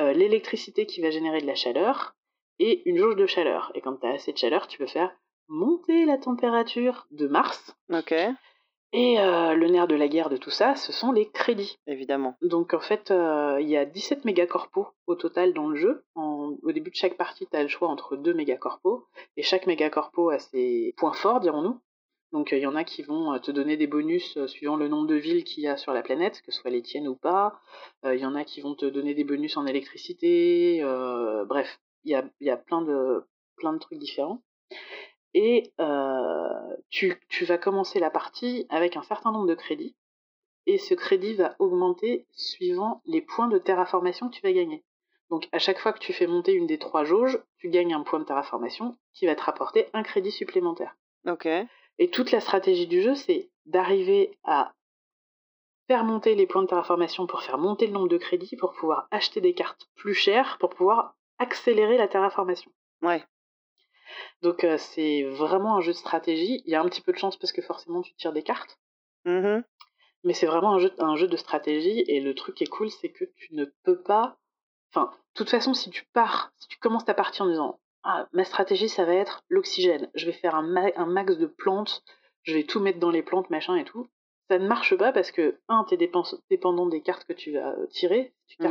euh, 0.00 0.12
l'électricité 0.12 0.86
qui 0.86 1.00
va 1.00 1.10
générer 1.10 1.40
de 1.40 1.46
la 1.46 1.54
chaleur 1.54 2.14
et 2.58 2.88
une 2.88 2.96
jauge 2.98 3.16
de 3.16 3.26
chaleur. 3.26 3.70
Et 3.74 3.80
quand 3.80 3.96
tu 3.96 4.06
as 4.06 4.10
assez 4.14 4.32
de 4.32 4.38
chaleur, 4.38 4.66
tu 4.66 4.78
peux 4.78 4.86
faire 4.86 5.12
monter 5.48 6.04
la 6.04 6.18
température 6.18 7.06
de 7.10 7.26
Mars. 7.28 7.74
Ok. 7.92 8.14
Et 8.94 9.20
euh, 9.20 9.52
le 9.54 9.68
nerf 9.68 9.86
de 9.86 9.94
la 9.94 10.08
guerre 10.08 10.30
de 10.30 10.38
tout 10.38 10.50
ça, 10.50 10.74
ce 10.74 10.92
sont 10.92 11.12
les 11.12 11.28
crédits. 11.30 11.76
Évidemment. 11.86 12.36
Donc 12.40 12.72
en 12.72 12.80
fait, 12.80 13.10
euh, 13.10 13.58
il 13.60 13.68
y 13.68 13.76
a 13.76 13.84
17 13.84 14.24
mégacorpos 14.24 14.86
au 15.06 15.14
total 15.14 15.52
dans 15.52 15.68
le 15.68 15.76
jeu. 15.76 16.04
En- 16.14 16.56
au 16.62 16.72
début 16.72 16.90
de 16.90 16.96
chaque 16.96 17.16
partie, 17.18 17.46
tu 17.46 17.56
as 17.56 17.62
le 17.62 17.68
choix 17.68 17.88
entre 17.88 18.16
deux 18.16 18.32
mégacorpos. 18.32 19.04
Et 19.36 19.42
chaque 19.42 19.66
mégacorpo 19.66 20.30
a 20.30 20.38
ses 20.38 20.94
points 20.96 21.12
forts, 21.12 21.40
dirons-nous. 21.40 21.78
Donc 22.32 22.52
il 22.52 22.58
y 22.58 22.66
en 22.66 22.76
a 22.76 22.84
qui 22.84 23.02
vont 23.02 23.32
euh, 23.32 23.38
te 23.38 23.50
donner 23.50 23.76
des 23.76 23.86
bonus 23.86 24.36
euh, 24.36 24.46
suivant 24.46 24.76
le 24.76 24.88
nombre 24.88 25.06
de 25.06 25.14
villes 25.14 25.44
qu'il 25.44 25.62
y 25.62 25.68
a 25.68 25.76
sur 25.76 25.92
la 25.92 26.02
planète, 26.02 26.42
que 26.42 26.52
ce 26.52 26.60
soit 26.60 26.70
les 26.70 26.82
tiennes 26.82 27.08
ou 27.08 27.16
pas. 27.16 27.60
Euh, 28.04 28.14
Il 28.14 28.20
y 28.20 28.26
en 28.26 28.34
a 28.34 28.44
qui 28.44 28.60
vont 28.60 28.74
te 28.74 28.86
donner 28.86 29.14
des 29.14 29.24
bonus 29.24 29.56
en 29.56 29.66
électricité. 29.66 30.80
euh, 30.82 31.44
bref, 31.46 31.80
il 32.04 32.12
y 32.12 32.14
a, 32.14 32.24
y 32.40 32.50
a 32.50 32.56
plein, 32.56 32.82
de, 32.82 33.24
plein 33.56 33.72
de 33.72 33.78
trucs 33.78 33.98
différents. 33.98 34.42
Et 35.34 35.72
euh, 35.80 36.76
tu, 36.90 37.18
tu 37.28 37.44
vas 37.44 37.58
commencer 37.58 37.98
la 38.00 38.10
partie 38.10 38.66
avec 38.68 38.96
un 38.96 39.02
certain 39.02 39.32
nombre 39.32 39.46
de 39.46 39.54
crédits. 39.54 39.96
Et 40.66 40.76
ce 40.76 40.94
crédit 40.94 41.34
va 41.34 41.56
augmenter 41.58 42.26
suivant 42.32 43.00
les 43.06 43.22
points 43.22 43.48
de 43.48 43.58
terraformation 43.58 44.28
que 44.28 44.34
tu 44.34 44.42
vas 44.42 44.52
gagner. 44.52 44.84
Donc 45.30 45.48
à 45.52 45.58
chaque 45.58 45.78
fois 45.78 45.92
que 45.92 45.98
tu 45.98 46.12
fais 46.12 46.26
monter 46.26 46.52
une 46.52 46.66
des 46.66 46.78
trois 46.78 47.04
jauges, 47.04 47.38
tu 47.58 47.70
gagnes 47.70 47.94
un 47.94 48.02
point 48.02 48.18
de 48.18 48.24
terraformation 48.24 48.96
qui 49.14 49.26
va 49.26 49.34
te 49.34 49.42
rapporter 49.42 49.86
un 49.92 50.02
crédit 50.02 50.30
supplémentaire. 50.30 50.94
Ok. 51.26 51.48
Et 51.98 52.10
toute 52.10 52.30
la 52.30 52.40
stratégie 52.40 52.86
du 52.86 53.02
jeu, 53.02 53.14
c'est 53.14 53.50
d'arriver 53.66 54.38
à 54.44 54.72
faire 55.88 56.04
monter 56.04 56.34
les 56.34 56.46
points 56.46 56.62
de 56.62 56.68
terraformation 56.68 57.26
pour 57.26 57.42
faire 57.42 57.58
monter 57.58 57.86
le 57.86 57.92
nombre 57.92 58.08
de 58.08 58.18
crédits, 58.18 58.56
pour 58.56 58.72
pouvoir 58.72 59.08
acheter 59.10 59.40
des 59.40 59.54
cartes 59.54 59.88
plus 59.96 60.14
chères, 60.14 60.58
pour 60.58 60.70
pouvoir 60.70 61.16
accélérer 61.38 61.96
la 61.96 62.08
terraformation. 62.08 62.70
Ouais. 63.02 63.24
Donc 64.42 64.64
euh, 64.64 64.76
c'est 64.78 65.22
vraiment 65.24 65.76
un 65.76 65.80
jeu 65.80 65.92
de 65.92 65.96
stratégie. 65.96 66.62
Il 66.64 66.70
y 66.70 66.74
a 66.74 66.80
un 66.80 66.88
petit 66.88 67.00
peu 67.00 67.12
de 67.12 67.18
chance 67.18 67.36
parce 67.36 67.52
que 67.52 67.62
forcément 67.62 68.02
tu 68.02 68.14
tires 68.14 68.32
des 68.32 68.42
cartes. 68.42 68.78
Mhm. 69.24 69.64
Mais 70.24 70.34
c'est 70.34 70.46
vraiment 70.46 70.74
un 70.74 70.78
jeu, 70.78 70.92
un 70.98 71.16
jeu 71.16 71.26
de 71.26 71.36
stratégie. 71.36 72.04
Et 72.06 72.20
le 72.20 72.34
truc 72.34 72.56
qui 72.56 72.64
est 72.64 72.68
cool, 72.68 72.90
c'est 72.90 73.10
que 73.10 73.24
tu 73.36 73.54
ne 73.54 73.64
peux 73.84 74.02
pas. 74.02 74.38
Enfin, 74.92 75.10
de 75.10 75.38
toute 75.38 75.50
façon, 75.50 75.74
si 75.74 75.90
tu 75.90 76.04
pars, 76.12 76.52
si 76.56 76.68
tu 76.68 76.78
commences 76.78 77.04
ta 77.04 77.14
partie 77.14 77.42
en 77.42 77.48
disant 77.48 77.80
ah, 78.10 78.26
ma 78.32 78.44
stratégie, 78.44 78.88
ça 78.88 79.04
va 79.04 79.12
être 79.12 79.44
l'oxygène. 79.50 80.10
Je 80.14 80.24
vais 80.24 80.32
faire 80.32 80.54
un, 80.54 80.62
ma- 80.62 80.90
un 80.96 81.04
max 81.04 81.36
de 81.36 81.44
plantes. 81.44 82.02
Je 82.42 82.54
vais 82.54 82.64
tout 82.64 82.80
mettre 82.80 82.98
dans 82.98 83.10
les 83.10 83.22
plantes, 83.22 83.50
machin 83.50 83.76
et 83.76 83.84
tout. 83.84 84.08
Ça 84.50 84.58
ne 84.58 84.66
marche 84.66 84.96
pas 84.96 85.12
parce 85.12 85.30
que, 85.30 85.60
un, 85.68 85.84
t'es 85.84 85.96
dépen- 85.98 86.40
dépendant 86.50 86.86
des 86.86 87.02
cartes 87.02 87.24
que 87.24 87.34
tu 87.34 87.52
vas 87.52 87.74
tirer. 87.90 88.32
Si 88.46 88.56
tu, 88.56 88.64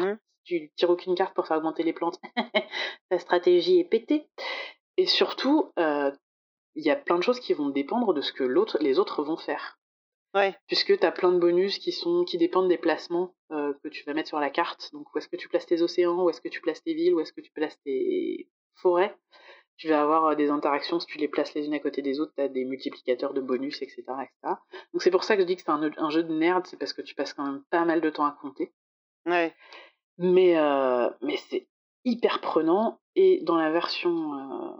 tu 0.43 0.71
tires 0.75 0.89
aucune 0.89 1.13
carte 1.13 1.35
pour 1.35 1.45
faire 1.45 1.57
augmenter 1.57 1.83
les 1.83 1.93
plantes, 1.93 2.19
ta 3.11 3.19
stratégie 3.19 3.79
est 3.79 3.83
pétée. 3.83 4.27
Et 4.97 5.05
surtout, 5.05 5.71
euh, 5.77 6.11
il 6.73 6.83
y 6.83 6.89
a 6.89 6.95
plein 6.95 7.19
de 7.19 7.23
choses 7.23 7.39
qui 7.39 7.53
vont 7.53 7.69
dépendre 7.69 8.15
de 8.15 8.21
ce 8.21 8.33
que 8.33 8.43
l'autre, 8.43 8.79
les 8.81 8.97
autres 8.97 9.21
vont 9.23 9.37
faire. 9.37 9.77
Ouais. 10.33 10.55
Puisque 10.65 10.97
tu 10.99 11.05
as 11.05 11.11
plein 11.11 11.31
de 11.31 11.37
bonus 11.37 11.77
qui, 11.77 11.91
sont, 11.91 12.23
qui 12.25 12.39
dépendent 12.39 12.69
des 12.69 12.79
placements 12.79 13.35
euh, 13.51 13.73
que 13.83 13.87
tu 13.89 14.03
vas 14.05 14.15
mettre 14.15 14.29
sur 14.29 14.39
la 14.39 14.49
carte. 14.49 14.89
Donc, 14.93 15.13
où 15.13 15.19
est-ce 15.19 15.27
que 15.27 15.37
tu 15.37 15.47
places 15.47 15.67
tes 15.67 15.83
océans, 15.83 16.23
où 16.23 16.29
est-ce 16.31 16.41
que 16.41 16.49
tu 16.49 16.59
places 16.61 16.81
tes 16.81 16.95
villes, 16.95 17.13
où 17.13 17.19
est-ce 17.19 17.33
que 17.33 17.41
tu 17.41 17.51
places 17.51 17.79
tes 17.83 18.49
forêts. 18.77 19.15
Tu 19.77 19.87
vas 19.89 20.01
avoir 20.01 20.25
euh, 20.25 20.35
des 20.35 20.49
interactions, 20.49 20.99
si 20.99 21.05
tu 21.07 21.17
les 21.19 21.27
places 21.27 21.53
les 21.53 21.65
unes 21.67 21.73
à 21.75 21.79
côté 21.79 22.01
des 22.01 22.19
autres, 22.19 22.33
tu 22.35 22.41
as 22.41 22.47
des 22.47 22.65
multiplicateurs 22.65 23.33
de 23.33 23.41
bonus, 23.41 23.81
etc. 23.83 24.01
etc. 24.23 24.55
Donc, 24.93 25.01
c'est 25.03 25.11
pour 25.11 25.23
ça 25.23 25.35
que 25.35 25.43
je 25.43 25.47
dis 25.47 25.55
que 25.55 25.61
c'est 25.61 25.69
un, 25.69 25.91
un 25.97 26.09
jeu 26.09 26.23
de 26.23 26.33
merde, 26.33 26.65
c'est 26.65 26.77
parce 26.77 26.93
que 26.93 27.01
tu 27.03 27.13
passes 27.13 27.33
quand 27.33 27.45
même 27.45 27.63
pas 27.69 27.85
mal 27.85 28.01
de 28.01 28.09
temps 28.09 28.25
à 28.25 28.35
compter. 28.41 28.73
Ouais. 29.27 29.53
Mais, 30.17 30.57
euh, 30.57 31.09
mais 31.21 31.37
c'est 31.49 31.67
hyper 32.05 32.41
prenant. 32.41 32.99
Et 33.15 33.41
dans 33.43 33.55
la 33.57 33.69
version, 33.71 34.33
euh, 34.33 34.71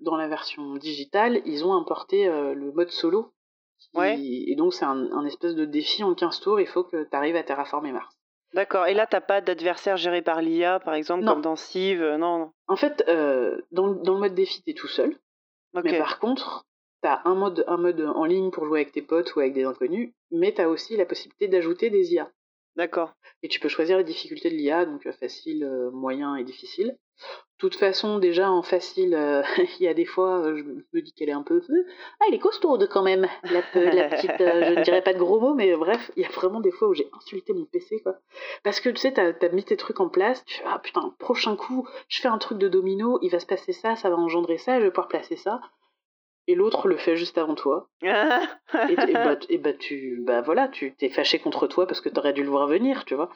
dans 0.00 0.16
la 0.16 0.28
version 0.28 0.74
digitale, 0.76 1.42
ils 1.44 1.64
ont 1.64 1.74
importé 1.74 2.28
euh, 2.28 2.54
le 2.54 2.70
mode 2.72 2.90
solo. 2.90 3.32
qui- 3.78 3.98
Ouais. 3.98 4.18
Et 4.20 4.54
donc, 4.56 4.72
c'est 4.72 4.84
un, 4.84 5.10
un 5.12 5.24
espèce 5.26 5.54
de 5.56 5.64
défi 5.64 6.04
en 6.04 6.14
15 6.14 6.40
tours. 6.40 6.60
Il 6.60 6.66
faut 6.66 6.84
que 6.84 7.02
tu 7.04 7.16
arrives 7.16 7.36
à 7.36 7.42
terraformer 7.42 7.92
Mars. 7.92 8.15
D'accord. 8.54 8.86
Et 8.86 8.94
là, 8.94 9.06
t'as 9.06 9.20
pas 9.20 9.40
d'adversaire 9.40 9.96
géré 9.96 10.22
par 10.22 10.40
l'IA, 10.40 10.80
par 10.80 10.94
exemple, 10.94 11.24
Non. 11.24 11.32
comme 11.34 11.42
dans 11.42 11.56
Civ 11.56 12.00
euh, 12.02 12.16
Non, 12.16 12.38
non. 12.38 12.52
En 12.68 12.76
fait, 12.76 13.04
euh, 13.08 13.60
dans, 13.72 13.86
le- 13.88 13.96
dans 14.02 14.14
le 14.14 14.20
mode 14.20 14.34
défi, 14.34 14.62
tu 14.62 14.70
es 14.70 14.74
tout 14.74 14.88
seul. 14.88 15.16
Mais 15.84 15.98
par 15.98 16.18
contre, 16.18 16.64
tu 17.02 17.08
as 17.08 17.20
un 17.26 17.34
mode, 17.34 17.64
un 17.66 17.76
mode 17.76 18.00
en 18.00 18.24
ligne 18.24 18.50
pour 18.50 18.64
jouer 18.64 18.80
avec 18.80 18.92
tes 18.92 19.02
potes 19.02 19.34
ou 19.36 19.40
avec 19.40 19.52
des 19.52 19.64
inconnus. 19.64 20.12
Mais 20.30 20.54
tu 20.54 20.62
as 20.62 20.68
aussi 20.70 20.96
la 20.96 21.04
possibilité 21.04 21.48
d'ajouter 21.48 21.90
des 21.90 22.14
IA. 22.14 22.30
D'accord. 22.76 23.14
Et 23.42 23.48
tu 23.48 23.58
peux 23.58 23.68
choisir 23.68 23.96
la 23.96 24.02
difficulté 24.02 24.50
de 24.50 24.54
l'IA, 24.54 24.84
donc 24.84 25.06
euh, 25.06 25.12
facile, 25.12 25.64
euh, 25.64 25.90
moyen 25.90 26.36
et 26.36 26.44
difficile. 26.44 26.88
De 26.88 27.58
toute 27.58 27.76
façon, 27.76 28.18
déjà 28.18 28.50
en 28.50 28.62
facile, 28.62 29.14
euh, 29.14 29.42
il 29.80 29.84
y 29.84 29.88
a 29.88 29.94
des 29.94 30.04
fois, 30.04 30.54
je 30.54 30.62
me 30.62 31.00
dis 31.00 31.14
qu'elle 31.14 31.30
est 31.30 31.32
un 31.32 31.42
peu. 31.42 31.62
Ah, 32.20 32.24
elle 32.28 32.34
est 32.34 32.38
costaude 32.38 32.86
quand 32.90 33.02
même, 33.02 33.26
la, 33.44 33.62
la 33.74 34.08
petite. 34.10 34.30
je 34.38 34.78
ne 34.78 34.82
dirais 34.84 35.00
pas 35.00 35.14
de 35.14 35.18
gros 35.18 35.40
mots, 35.40 35.54
mais 35.54 35.74
bref, 35.74 36.10
il 36.16 36.22
y 36.22 36.26
a 36.26 36.30
vraiment 36.30 36.60
des 36.60 36.70
fois 36.70 36.88
où 36.88 36.94
j'ai 36.94 37.08
insulté 37.16 37.54
mon 37.54 37.64
PC, 37.64 38.00
quoi. 38.02 38.18
Parce 38.62 38.80
que 38.80 38.90
tu 38.90 38.96
sais, 38.96 39.12
t'as 39.12 39.32
as 39.40 39.48
mis 39.48 39.64
tes 39.64 39.78
trucs 39.78 40.00
en 40.00 40.10
place, 40.10 40.44
tu 40.44 40.58
fais 40.58 40.64
Ah 40.66 40.78
putain, 40.78 41.14
prochain 41.18 41.56
coup, 41.56 41.88
je 42.08 42.20
fais 42.20 42.28
un 42.28 42.38
truc 42.38 42.58
de 42.58 42.68
domino, 42.68 43.18
il 43.22 43.30
va 43.30 43.40
se 43.40 43.46
passer 43.46 43.72
ça, 43.72 43.96
ça 43.96 44.10
va 44.10 44.16
engendrer 44.16 44.58
ça, 44.58 44.78
je 44.78 44.84
vais 44.84 44.90
pouvoir 44.90 45.08
placer 45.08 45.36
ça. 45.36 45.60
Et 46.48 46.54
l'autre 46.54 46.88
le 46.88 46.96
fait 46.96 47.16
juste 47.16 47.38
avant 47.38 47.54
toi. 47.54 47.88
Et, 48.88 48.92
et 48.92 49.12
bah, 49.12 49.36
et 49.48 49.58
bah, 49.58 49.72
tu, 49.72 50.22
bah 50.24 50.42
voilà, 50.42 50.68
tu 50.68 50.94
t'es 50.94 51.08
fâché 51.08 51.38
contre 51.38 51.66
toi 51.66 51.86
parce 51.86 52.00
que 52.00 52.08
t'aurais 52.08 52.32
dû 52.32 52.42
le 52.42 52.50
voir 52.50 52.66
venir, 52.68 53.04
tu 53.04 53.14
vois. 53.14 53.30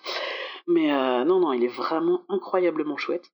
Mais 0.66 0.92
euh, 0.92 1.24
non, 1.24 1.40
non, 1.40 1.52
il 1.52 1.64
est 1.64 1.68
vraiment 1.68 2.24
incroyablement 2.28 2.96
chouette. 2.96 3.32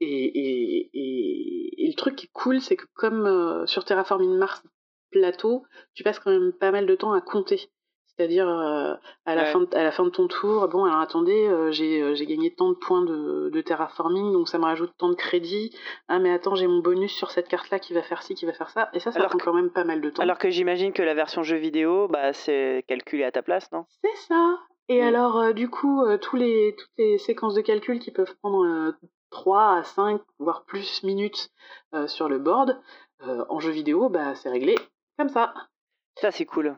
Et, 0.00 0.06
et, 0.06 0.90
et, 0.92 1.84
et 1.84 1.88
le 1.88 1.94
truc 1.94 2.16
qui 2.16 2.26
est 2.26 2.30
cool, 2.32 2.60
c'est 2.60 2.76
que 2.76 2.84
comme 2.94 3.26
euh, 3.26 3.66
sur 3.66 3.84
Terraforming 3.84 4.36
Mars 4.36 4.62
plateau, 5.10 5.64
tu 5.94 6.02
passes 6.02 6.18
quand 6.18 6.30
même 6.30 6.52
pas 6.52 6.70
mal 6.70 6.86
de 6.86 6.94
temps 6.94 7.12
à 7.12 7.20
compter. 7.20 7.70
C'est-à-dire 8.16 8.48
euh, 8.48 8.94
à, 9.24 9.34
la 9.34 9.42
Ouais. 9.44 9.52
fin 9.52 9.60
de, 9.60 9.74
à 9.76 9.82
la 9.82 9.92
fin 9.92 10.04
de 10.04 10.10
ton 10.10 10.26
tour, 10.28 10.68
bon 10.68 10.84
alors 10.84 10.98
attendez, 11.00 11.46
euh, 11.46 11.70
j'ai 11.72 12.02
euh, 12.02 12.14
j'ai 12.14 12.26
gagné 12.26 12.54
tant 12.54 12.68
de 12.70 12.74
points 12.74 13.02
de, 13.02 13.48
de 13.50 13.60
terraforming, 13.62 14.32
donc 14.32 14.48
ça 14.48 14.58
me 14.58 14.64
rajoute 14.64 14.92
tant 14.98 15.08
de 15.08 15.14
crédits. 15.14 15.74
Ah 16.08 16.18
mais 16.18 16.30
attends, 16.30 16.54
j'ai 16.54 16.66
mon 16.66 16.80
bonus 16.80 17.12
sur 17.12 17.30
cette 17.30 17.48
carte-là 17.48 17.78
qui 17.78 17.94
va 17.94 18.02
faire 18.02 18.22
ci, 18.22 18.34
qui 18.34 18.44
va 18.46 18.52
faire 18.52 18.68
ça. 18.70 18.90
Et 18.92 19.00
ça, 19.00 19.10
ça 19.12 19.18
Alors 19.18 19.30
prend 19.30 19.38
que- 19.38 19.44
quand 19.44 19.54
même 19.54 19.70
pas 19.70 19.84
mal 19.84 20.00
de 20.00 20.10
temps. 20.10 20.22
Alors 20.22 20.38
que 20.38 20.50
j'imagine 20.50 20.92
que 20.92 21.02
la 21.02 21.14
version 21.14 21.42
jeu 21.42 21.56
vidéo, 21.56 22.08
bah, 22.08 22.32
c'est 22.32 22.84
calculé 22.88 23.24
à 23.24 23.32
ta 23.32 23.42
place, 23.42 23.70
non? 23.72 23.86
C'est 24.04 24.16
ça. 24.28 24.58
Et 24.88 25.00
Mm. 25.02 25.06
alors, 25.06 25.54
du 25.54 25.70
coup, 25.70 26.02
tous 26.20 26.36
les, 26.36 26.74
toutes 26.76 26.90
les 26.98 27.16
séquences 27.18 27.54
de 27.54 27.60
calcul 27.62 28.00
qui 28.00 28.10
peuvent 28.10 28.34
prendre 28.42 28.66
euh, 28.66 28.92
3 29.30 29.76
à 29.76 29.82
5, 29.84 30.20
voire 30.40 30.64
plus 30.64 31.02
minutes 31.04 31.50
sur 32.08 32.28
le 32.28 32.38
board, 32.38 32.76
en 33.22 33.60
jeu 33.60 33.70
vidéo, 33.70 34.08
bah, 34.08 34.34
c'est 34.34 34.48
réglé 34.50 34.74
comme 35.18 35.28
ça. 35.28 35.54
Ça, 36.16 36.30
c'est 36.32 36.44
cool. 36.44 36.76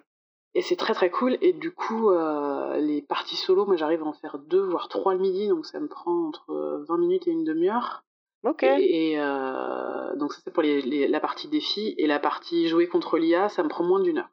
Et 0.54 0.60
c'est 0.62 0.76
très 0.76 0.92
très 0.94 1.10
cool. 1.10 1.38
Et 1.40 1.52
du 1.52 1.72
coup, 1.72 2.10
euh, 2.10 2.76
les 2.76 3.00
parties 3.02 3.36
solo, 3.36 3.64
moi 3.66 3.76
j'arrive 3.76 4.02
à 4.02 4.06
en 4.06 4.12
faire 4.12 4.38
deux, 4.38 4.62
voire 4.62 4.88
trois 4.88 5.14
le 5.14 5.20
midi, 5.20 5.48
donc 5.48 5.64
ça 5.66 5.80
me 5.80 5.88
prend 5.88 6.28
entre 6.28 6.50
euh, 6.52 6.84
20 6.88 6.98
minutes 6.98 7.26
et 7.26 7.30
une 7.30 7.44
demi-heure. 7.44 8.04
Ok. 8.44 8.62
Et, 8.64 9.12
et, 9.12 9.20
euh, 9.20 10.14
donc 10.16 10.32
ça 10.32 10.40
c'est 10.44 10.52
pour 10.52 10.62
les, 10.62 10.82
les- 10.82 11.08
la 11.08 11.20
partie 11.20 11.48
défi. 11.48 11.94
Et 11.96 12.06
la 12.06 12.18
partie 12.18 12.68
jouer 12.68 12.86
contre 12.88 13.16
l'IA, 13.18 13.48
ça 13.48 13.62
me 13.62 13.68
prend 13.68 13.84
moins 13.84 14.00
d'une 14.00 14.18
heure. 14.18 14.28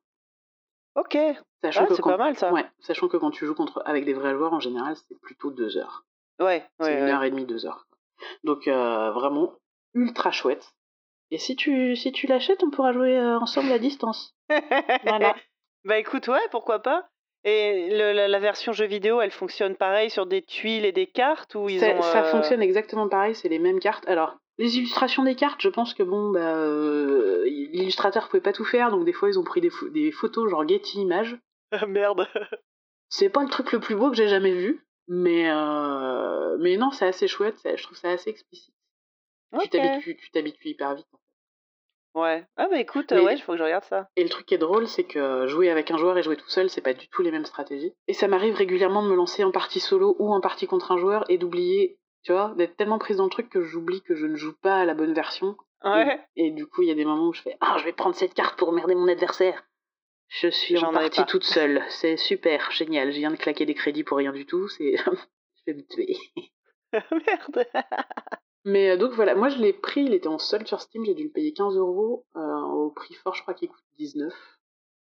Ok. 0.95 1.17
Sachant 1.63 1.81
Ah, 1.83 1.87
que 1.87 1.93
c'est 1.95 2.01
quand- 2.01 2.09
pas 2.09 2.17
mal 2.17 2.35
ça. 2.37 2.51
Ouais, 2.51 2.65
sachant 2.79 3.07
que 3.07 3.17
quand 3.17 3.31
tu 3.31 3.45
joues 3.45 3.53
contre, 3.55 3.81
avec 3.85 4.05
des 4.05 4.13
vrais 4.13 4.33
joueurs, 4.35 4.53
en 4.53 4.59
général, 4.59 4.95
c'est 4.95 5.19
plutôt 5.21 5.51
deux 5.51 5.77
heures. 5.77 6.03
Ouais, 6.41 6.65
C'est 6.79 6.85
ouais, 6.87 6.99
une 6.99 7.05
ouais. 7.05 7.11
heure 7.11 7.23
et 7.23 7.29
demie, 7.31 7.45
deux 7.45 7.65
heures. 7.65 7.85
Donc 8.43 8.67
euh, 8.67 9.11
vraiment 9.11 9.53
ultra 9.93 10.31
chouette. 10.31 10.73
Et 11.31 11.37
si 11.37 11.55
tu, 11.55 11.95
si 11.95 12.11
tu 12.11 12.27
l'achètes, 12.27 12.63
on 12.63 12.71
pourra 12.71 12.91
jouer 12.91 13.17
euh, 13.17 13.37
ensemble 13.39 13.71
à 13.71 13.79
distance. 13.79 14.33
Voilà. 15.03 15.35
Bah 15.85 15.97
écoute, 15.97 16.27
ouais, 16.27 16.39
pourquoi 16.51 16.79
pas. 16.79 17.07
Et 17.45 17.89
le- 17.89 18.11
la, 18.11 18.27
la 18.27 18.39
version 18.39 18.73
jeu 18.73 18.85
vidéo, 18.85 19.21
elle 19.21 19.31
fonctionne 19.31 19.75
pareil 19.75 20.09
sur 20.09 20.25
des 20.25 20.41
tuiles 20.41 20.85
et 20.85 20.91
des 20.91 21.07
cartes 21.07 21.55
ou 21.55 21.69
ils 21.69 21.79
Ça, 21.79 21.87
ont. 21.89 22.01
ça 22.01 22.19
euh, 22.19 22.23
fonctionne 22.31 22.61
exactement 22.61 23.07
pareil, 23.07 23.33
c'est 23.33 23.47
les 23.49 23.59
mêmes 23.59 23.79
cartes. 23.79 24.05
Alors, 24.07 24.35
les 24.57 24.77
illustrations 24.77 25.23
des 25.23 25.35
cartes, 25.35 25.61
je 25.61 25.69
pense 25.69 25.93
que 25.93 26.03
bon, 26.03 26.31
bah, 26.31 26.57
euh, 26.57 27.45
l'illustrateur 27.45 28.27
pouvait 28.27 28.41
pas 28.41 28.51
tout 28.51 28.65
faire, 28.65 28.91
donc 28.91 29.05
des 29.05 29.13
fois 29.13 29.29
ils 29.29 29.39
ont 29.39 29.43
pris 29.45 29.61
des, 29.61 29.71
des 29.91 30.11
photos 30.11 30.49
genre 30.49 30.67
Getty 30.67 31.01
Images. 31.01 31.37
Ah, 31.71 31.85
Merde. 31.85 32.27
C'est 33.09 33.29
pas 33.29 33.43
le 33.43 33.49
truc 33.49 33.71
le 33.71 33.79
plus 33.79 33.95
beau 33.95 34.09
que 34.09 34.15
j'ai 34.17 34.27
jamais 34.27 34.53
vu, 34.53 34.83
mais, 35.07 35.49
euh, 35.51 36.57
mais 36.59 36.77
non, 36.77 36.89
c'est 36.91 37.05
assez 37.05 37.27
chouette, 37.27 37.57
je 37.63 37.83
trouve 37.83 37.95
ça 37.97 38.09
assez 38.09 38.31
explicite. 38.31 38.73
Tu 39.53 39.57
Ok. 39.59 39.69
t'habitues 39.69 40.17
tu 40.17 40.31
t'habitues 40.31 40.67
hyper 40.69 40.95
vite. 40.95 41.07
Ouais. 42.15 42.43
Ah 42.57 42.67
bah 42.69 42.79
écoute, 42.79 43.11
Mais- 43.11 43.19
ouais, 43.21 43.35
il 43.35 43.41
faut 43.41 43.51
que 43.53 43.57
je 43.57 43.63
regarde 43.63 43.83
ça. 43.83 44.07
Et 44.15 44.23
le 44.23 44.29
truc 44.29 44.45
qui 44.47 44.55
est 44.55 44.59
drôle, 44.59 44.87
c'est 44.87 45.03
que 45.03 45.45
jouer 45.47 45.69
avec 45.69 45.91
un 45.91 45.97
joueur 45.97 46.17
et 46.17 46.23
jouer 46.23 46.35
tout 46.37 46.49
seul, 46.49 46.69
c'est 46.69 46.81
pas 46.81 46.93
du 46.93 47.07
tout 47.09 47.21
les 47.21 47.31
mêmes 47.31 47.45
stratégies. 47.45 47.93
Et 48.07 48.13
ça 48.13 48.27
m'arrive 48.27 48.55
régulièrement 48.55 49.03
de 49.03 49.09
me 49.09 49.15
lancer 49.15 49.43
en 49.43 49.51
partie 49.51 49.79
solo 49.79 50.15
ou 50.19 50.33
en 50.33 50.41
partie 50.41 50.67
contre 50.67 50.91
un 50.91 50.97
joueur 50.97 51.23
et 51.29 51.37
d'oublier, 51.37 51.99
tu 52.23 52.31
vois, 52.31 52.53
d'être 52.57 52.75
tellement 52.75 52.97
prise 52.99 53.17
dans 53.17 53.25
le 53.25 53.29
truc 53.29 53.49
que 53.49 53.61
j'oublie 53.61 54.01
que 54.01 54.15
je 54.15 54.25
ne 54.25 54.35
joue 54.35 54.55
pas 54.61 54.77
à 54.79 54.85
la 54.85 54.95
bonne 54.95 55.13
version. 55.13 55.55
Ouais. 55.85 56.19
Et, 56.35 56.51
du 56.51 56.65
coup, 56.67 56.81
il 56.81 56.89
y 56.89 56.91
a 56.91 56.95
des 56.95 57.05
moments 57.05 57.27
où 57.29 57.33
je 57.33 57.41
fais 57.41 57.55
Ah, 57.61 57.77
je 57.79 57.85
vais 57.85 57.93
prendre 57.93 58.15
cette 58.15 58.33
carte 58.33 58.57
pour 58.59 58.67
emmerder 58.69 58.95
mon 58.95 59.07
adversaire. 59.07 59.63
Je 60.27 60.47
suis 60.49 60.75
en 60.77 60.81
J'en 60.81 60.87
avais 60.89 61.05
partie 61.05 61.21
pas. 61.21 61.25
toute 61.27 61.43
seule. 61.45 61.83
C'est 61.89 62.17
super, 62.17 62.69
génial. 62.71 63.11
Je 63.11 63.17
viens 63.19 63.31
de 63.31 63.37
claquer 63.37 63.65
des 63.65 63.73
crédits 63.75 64.03
pour 64.03 64.17
rien 64.17 64.31
du 64.33 64.45
tout. 64.45 64.67
C'est. 64.67 64.95
je 64.97 65.63
vais 65.67 65.73
me 65.73 65.83
tuer. 65.87 66.17
Merde. 66.93 67.65
Mais 68.65 68.91
euh, 68.91 68.97
donc 68.97 69.11
voilà, 69.13 69.35
moi 69.35 69.49
je 69.49 69.57
l'ai 69.57 69.73
pris, 69.73 70.01
il 70.03 70.13
était 70.13 70.27
en 70.27 70.37
solde 70.37 70.67
sur 70.67 70.81
Steam, 70.81 71.05
j'ai 71.05 71.13
dû 71.13 71.23
le 71.23 71.31
payer 71.31 71.53
15 71.53 71.77
euros. 71.77 72.25
euh, 72.35 72.61
Au 72.61 72.91
prix 72.91 73.13
fort, 73.15 73.33
je 73.35 73.41
crois 73.41 73.53
qu'il 73.53 73.69
coûte 73.69 73.83
19. 73.97 74.33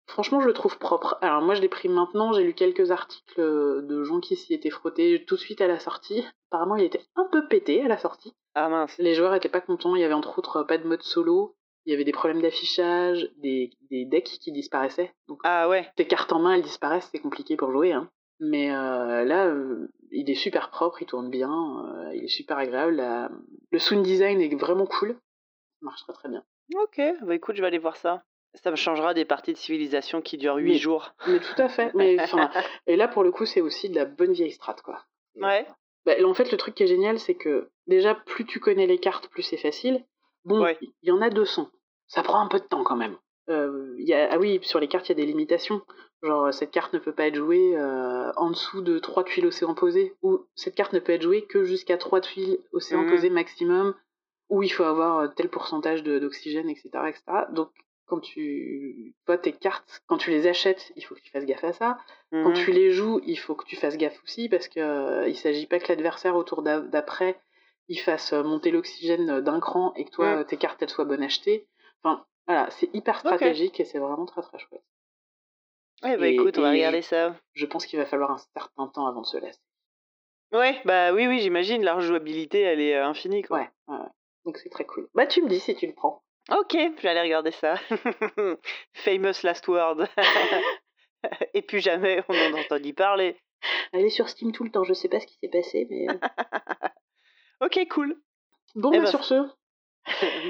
Franchement, 0.08 0.40
je 0.40 0.46
le 0.46 0.52
trouve 0.52 0.78
propre. 0.78 1.18
Alors 1.20 1.42
moi 1.42 1.54
je 1.54 1.60
l'ai 1.62 1.68
pris 1.68 1.88
maintenant, 1.88 2.32
j'ai 2.32 2.44
lu 2.44 2.54
quelques 2.54 2.90
articles 2.92 3.40
euh, 3.40 3.82
de 3.82 4.04
gens 4.04 4.20
qui 4.20 4.36
s'y 4.36 4.54
étaient 4.54 4.70
frottés 4.70 5.25
tout 5.26 5.34
de 5.34 5.40
suite 5.40 5.60
à 5.60 5.66
la 5.66 5.80
sortie. 5.80 6.25
Apparemment, 6.50 6.76
il 6.76 6.84
était 6.84 7.02
un 7.16 7.25
peu 7.32 7.48
pété 7.48 7.82
à 7.82 7.88
la 7.88 7.98
sortie. 7.98 8.32
Ah 8.54 8.68
mince. 8.68 8.96
Les 8.98 9.14
joueurs 9.14 9.34
étaient 9.34 9.48
pas 9.48 9.60
contents, 9.60 9.96
il 9.96 10.00
y 10.00 10.04
avait 10.04 10.14
entre 10.14 10.38
autres 10.38 10.62
pas 10.62 10.78
de 10.78 10.86
mode 10.86 11.02
solo, 11.02 11.56
il 11.86 11.90
y 11.90 11.94
avait 11.94 12.04
des 12.04 12.12
problèmes 12.12 12.40
d'affichage, 12.42 13.28
des, 13.38 13.70
des 13.90 14.04
decks 14.04 14.38
qui 14.40 14.52
disparaissaient. 14.52 15.12
Donc 15.28 15.40
Ah 15.44 15.68
ouais. 15.68 15.90
tes 15.96 16.06
cartes 16.06 16.32
en 16.32 16.38
main 16.38 16.54
elles 16.54 16.62
disparaissent, 16.62 17.08
c'est 17.10 17.18
compliqué 17.18 17.56
pour 17.56 17.72
jouer. 17.72 17.92
Hein. 17.92 18.08
Mais 18.40 18.71
euh, 18.71 19.25
là, 19.25 19.47
euh, 19.47 19.88
il 20.11 20.31
est 20.31 20.35
super 20.35 20.71
propre, 20.71 21.00
il 21.02 21.07
tourne 21.07 21.31
bien, 21.31 21.50
euh, 21.50 22.14
il 22.14 22.25
est 22.25 22.28
super 22.28 22.59
agréable. 22.59 22.97
la- 22.97 23.31
Le 23.71 23.78
sound 23.78 24.02
design 24.02 24.40
est 24.40 24.55
vraiment 24.55 24.87
cool, 24.87 25.12
ça 25.12 25.78
marche 25.83 26.02
très 26.02 26.12
très 26.12 26.28
bien. 26.28 26.45
Ok. 26.83 27.00
Bah 27.23 27.35
écoute, 27.35 27.57
je 27.57 27.61
vais 27.62 27.66
aller 27.69 27.78
voir 27.78 27.97
ça. 27.97 28.23
Ça 28.55 28.71
me 28.71 28.76
changera 28.76 29.12
des 29.14 29.25
parties 29.25 29.52
de 29.52 29.59
civilisation 29.59 30.23
qui 30.23 30.37
durent 30.38 30.57
8 30.57 30.73
Mais- 30.73 30.78
jours. 30.78 31.14
Mais 31.28 31.38
tout 31.40 31.61
à 31.62 31.69
fait. 31.69 31.93
Mais 31.95 32.16
et 32.87 32.97
là 32.97 33.09
pour 33.09 33.23
le 33.23 33.31
coup, 33.31 33.47
c'est 33.47 33.61
aussi 33.61 33.88
de 33.90 33.95
la 33.95 34.05
bonne 34.05 34.33
vieille 34.33 34.52
strat 34.52 34.76
quoi. 34.85 35.05
Ouais. 35.37 35.66
Bah, 36.07 36.12
en 36.25 36.35
fait, 36.35 36.50
le 36.52 36.57
truc 36.57 36.75
qui 36.75 36.85
est 36.85 36.87
génial, 36.88 37.19
c'est 37.19 37.35
que 37.35 37.69
déjà, 37.88 38.14
plus 38.14 38.45
tu 38.47 38.61
connais 38.61 38.87
les 38.87 38.99
cartes, 38.99 39.28
plus 39.28 39.43
c'est 39.43 39.57
facile. 39.57 40.05
Bon, 40.45 40.64
il 40.81 40.93
y 41.02 41.11
en 41.11 41.21
a 41.21 41.31
200. 41.31 41.69
Ça 42.07 42.23
prend 42.23 42.40
un 42.40 42.47
peu 42.47 42.61
de 42.61 42.64
temps 42.64 42.85
quand 42.85 42.95
même. 42.97 43.16
Euh, 43.48 43.94
y 43.98 44.12
a, 44.12 44.28
ah 44.32 44.38
oui, 44.38 44.58
sur 44.62 44.80
les 44.80 44.88
cartes, 44.88 45.08
il 45.08 45.12
y 45.12 45.20
a 45.20 45.24
des 45.24 45.26
limitations. 45.26 45.82
Genre, 46.22 46.52
cette 46.52 46.70
carte 46.70 46.92
ne 46.92 46.98
peut 46.98 47.12
pas 47.12 47.26
être 47.26 47.36
jouée 47.36 47.76
euh, 47.76 48.32
en 48.36 48.50
dessous 48.50 48.80
de 48.80 48.98
3 48.98 49.24
tuiles 49.24 49.46
océan 49.46 49.74
posées, 49.74 50.14
ou 50.22 50.46
cette 50.54 50.74
carte 50.74 50.92
ne 50.92 50.98
peut 50.98 51.12
être 51.12 51.22
jouée 51.22 51.42
que 51.42 51.64
jusqu'à 51.64 51.98
3 51.98 52.20
tuiles 52.20 52.58
océan 52.72 53.02
mmh. 53.02 53.10
posées 53.10 53.30
maximum, 53.30 53.94
où 54.48 54.62
il 54.62 54.70
faut 54.70 54.84
avoir 54.84 55.18
euh, 55.18 55.28
tel 55.28 55.48
pourcentage 55.48 56.02
d'oxygène, 56.02 56.68
etc., 56.68 56.88
etc. 57.08 57.22
Donc, 57.52 57.70
quand 58.06 58.20
tu. 58.20 59.14
Toi, 59.26 59.36
tes 59.36 59.52
cartes, 59.52 60.02
quand 60.06 60.16
tu 60.16 60.30
les 60.30 60.46
achètes, 60.46 60.92
il 60.96 61.04
faut 61.04 61.14
que 61.14 61.20
tu 61.20 61.30
fasses 61.30 61.44
gaffe 61.44 61.64
à 61.64 61.72
ça. 61.72 61.98
Quand 62.30 62.50
mmh. 62.50 62.64
tu 62.64 62.72
les 62.72 62.92
joues, 62.92 63.20
il 63.26 63.36
faut 63.36 63.54
que 63.54 63.66
tu 63.66 63.76
fasses 63.76 63.96
gaffe 63.96 64.20
aussi, 64.24 64.48
parce 64.48 64.68
qu'il 64.68 64.82
euh, 64.82 65.28
il 65.28 65.36
s'agit 65.36 65.66
pas 65.66 65.78
que 65.78 65.88
l'adversaire 65.88 66.36
autour 66.36 66.62
d'après 66.62 67.38
il 67.88 68.00
fasse 68.00 68.32
monter 68.32 68.72
l'oxygène 68.72 69.40
d'un 69.40 69.60
cran 69.60 69.92
et 69.94 70.04
que 70.04 70.10
toi, 70.10 70.40
mmh. 70.40 70.44
tes 70.46 70.56
cartes, 70.56 70.82
elles 70.82 70.88
soient 70.88 71.04
bonnes 71.04 71.22
achetées. 71.22 71.68
Enfin, 72.02 72.24
voilà, 72.46 72.70
c'est 72.70 72.94
hyper 72.94 73.18
stratégique 73.20 73.80
et 73.80 73.84
c'est 73.84 73.98
vraiment 73.98 74.26
très 74.26 74.42
très 74.42 74.58
chouette. 74.58 74.84
Ouais, 76.02 76.16
bah 76.16 76.28
écoute, 76.28 76.58
on 76.58 76.62
va 76.62 76.70
regarder 76.70 77.02
ça. 77.02 77.34
Je 77.54 77.66
pense 77.66 77.86
qu'il 77.86 77.98
va 77.98 78.04
falloir 78.04 78.30
un 78.30 78.38
certain 78.38 78.86
temps 78.88 79.06
avant 79.06 79.22
de 79.22 79.26
se 79.26 79.38
lasser. 79.38 79.60
Ouais, 80.52 80.80
bah 80.84 81.12
oui, 81.12 81.26
oui, 81.26 81.40
j'imagine, 81.40 81.82
la 81.82 81.94
rejouabilité, 81.94 82.60
elle 82.60 82.80
est 82.80 82.94
euh, 82.94 83.06
infinie, 83.06 83.42
quoi. 83.42 83.58
Ouais, 83.58 83.68
ouais, 83.88 84.06
donc 84.44 84.58
c'est 84.58 84.68
très 84.68 84.84
cool. 84.84 85.08
Bah 85.14 85.26
tu 85.26 85.42
me 85.42 85.48
dis 85.48 85.58
si 85.58 85.74
tu 85.74 85.86
le 85.86 85.94
prends. 85.94 86.22
Ok, 86.50 86.74
je 86.74 87.02
vais 87.02 87.08
aller 87.08 87.22
regarder 87.22 87.50
ça. 87.50 87.74
Famous 88.94 89.42
last 89.42 89.66
word. 89.66 90.06
et 91.54 91.62
puis 91.62 91.80
jamais 91.80 92.22
on 92.28 92.34
en 92.34 92.56
a 92.56 92.60
entendu 92.60 92.94
parler. 92.94 93.36
Elle 93.92 94.04
est 94.04 94.10
sur 94.10 94.28
Steam 94.28 94.52
tout 94.52 94.62
le 94.62 94.70
temps, 94.70 94.84
je 94.84 94.92
sais 94.92 95.08
pas 95.08 95.18
ce 95.18 95.26
qui 95.26 95.36
s'est 95.38 95.48
passé, 95.48 95.86
mais... 95.90 96.06
Ok, 97.60 97.78
cool. 97.90 98.20
Bon, 98.74 98.92
eh 98.92 98.98
bah, 98.98 99.04
ben, 99.04 99.10
sur 99.10 99.24
ce... 99.24 99.48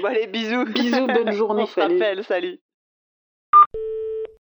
bon 0.01 0.07
allez, 0.07 0.27
bisous. 0.27 0.65
Bisous, 0.65 1.07
bonne 1.07 1.31
journée. 1.31 1.63
On 1.63 1.67
se 1.67 1.79
rappelle, 1.79 2.23
salut. 2.23 2.59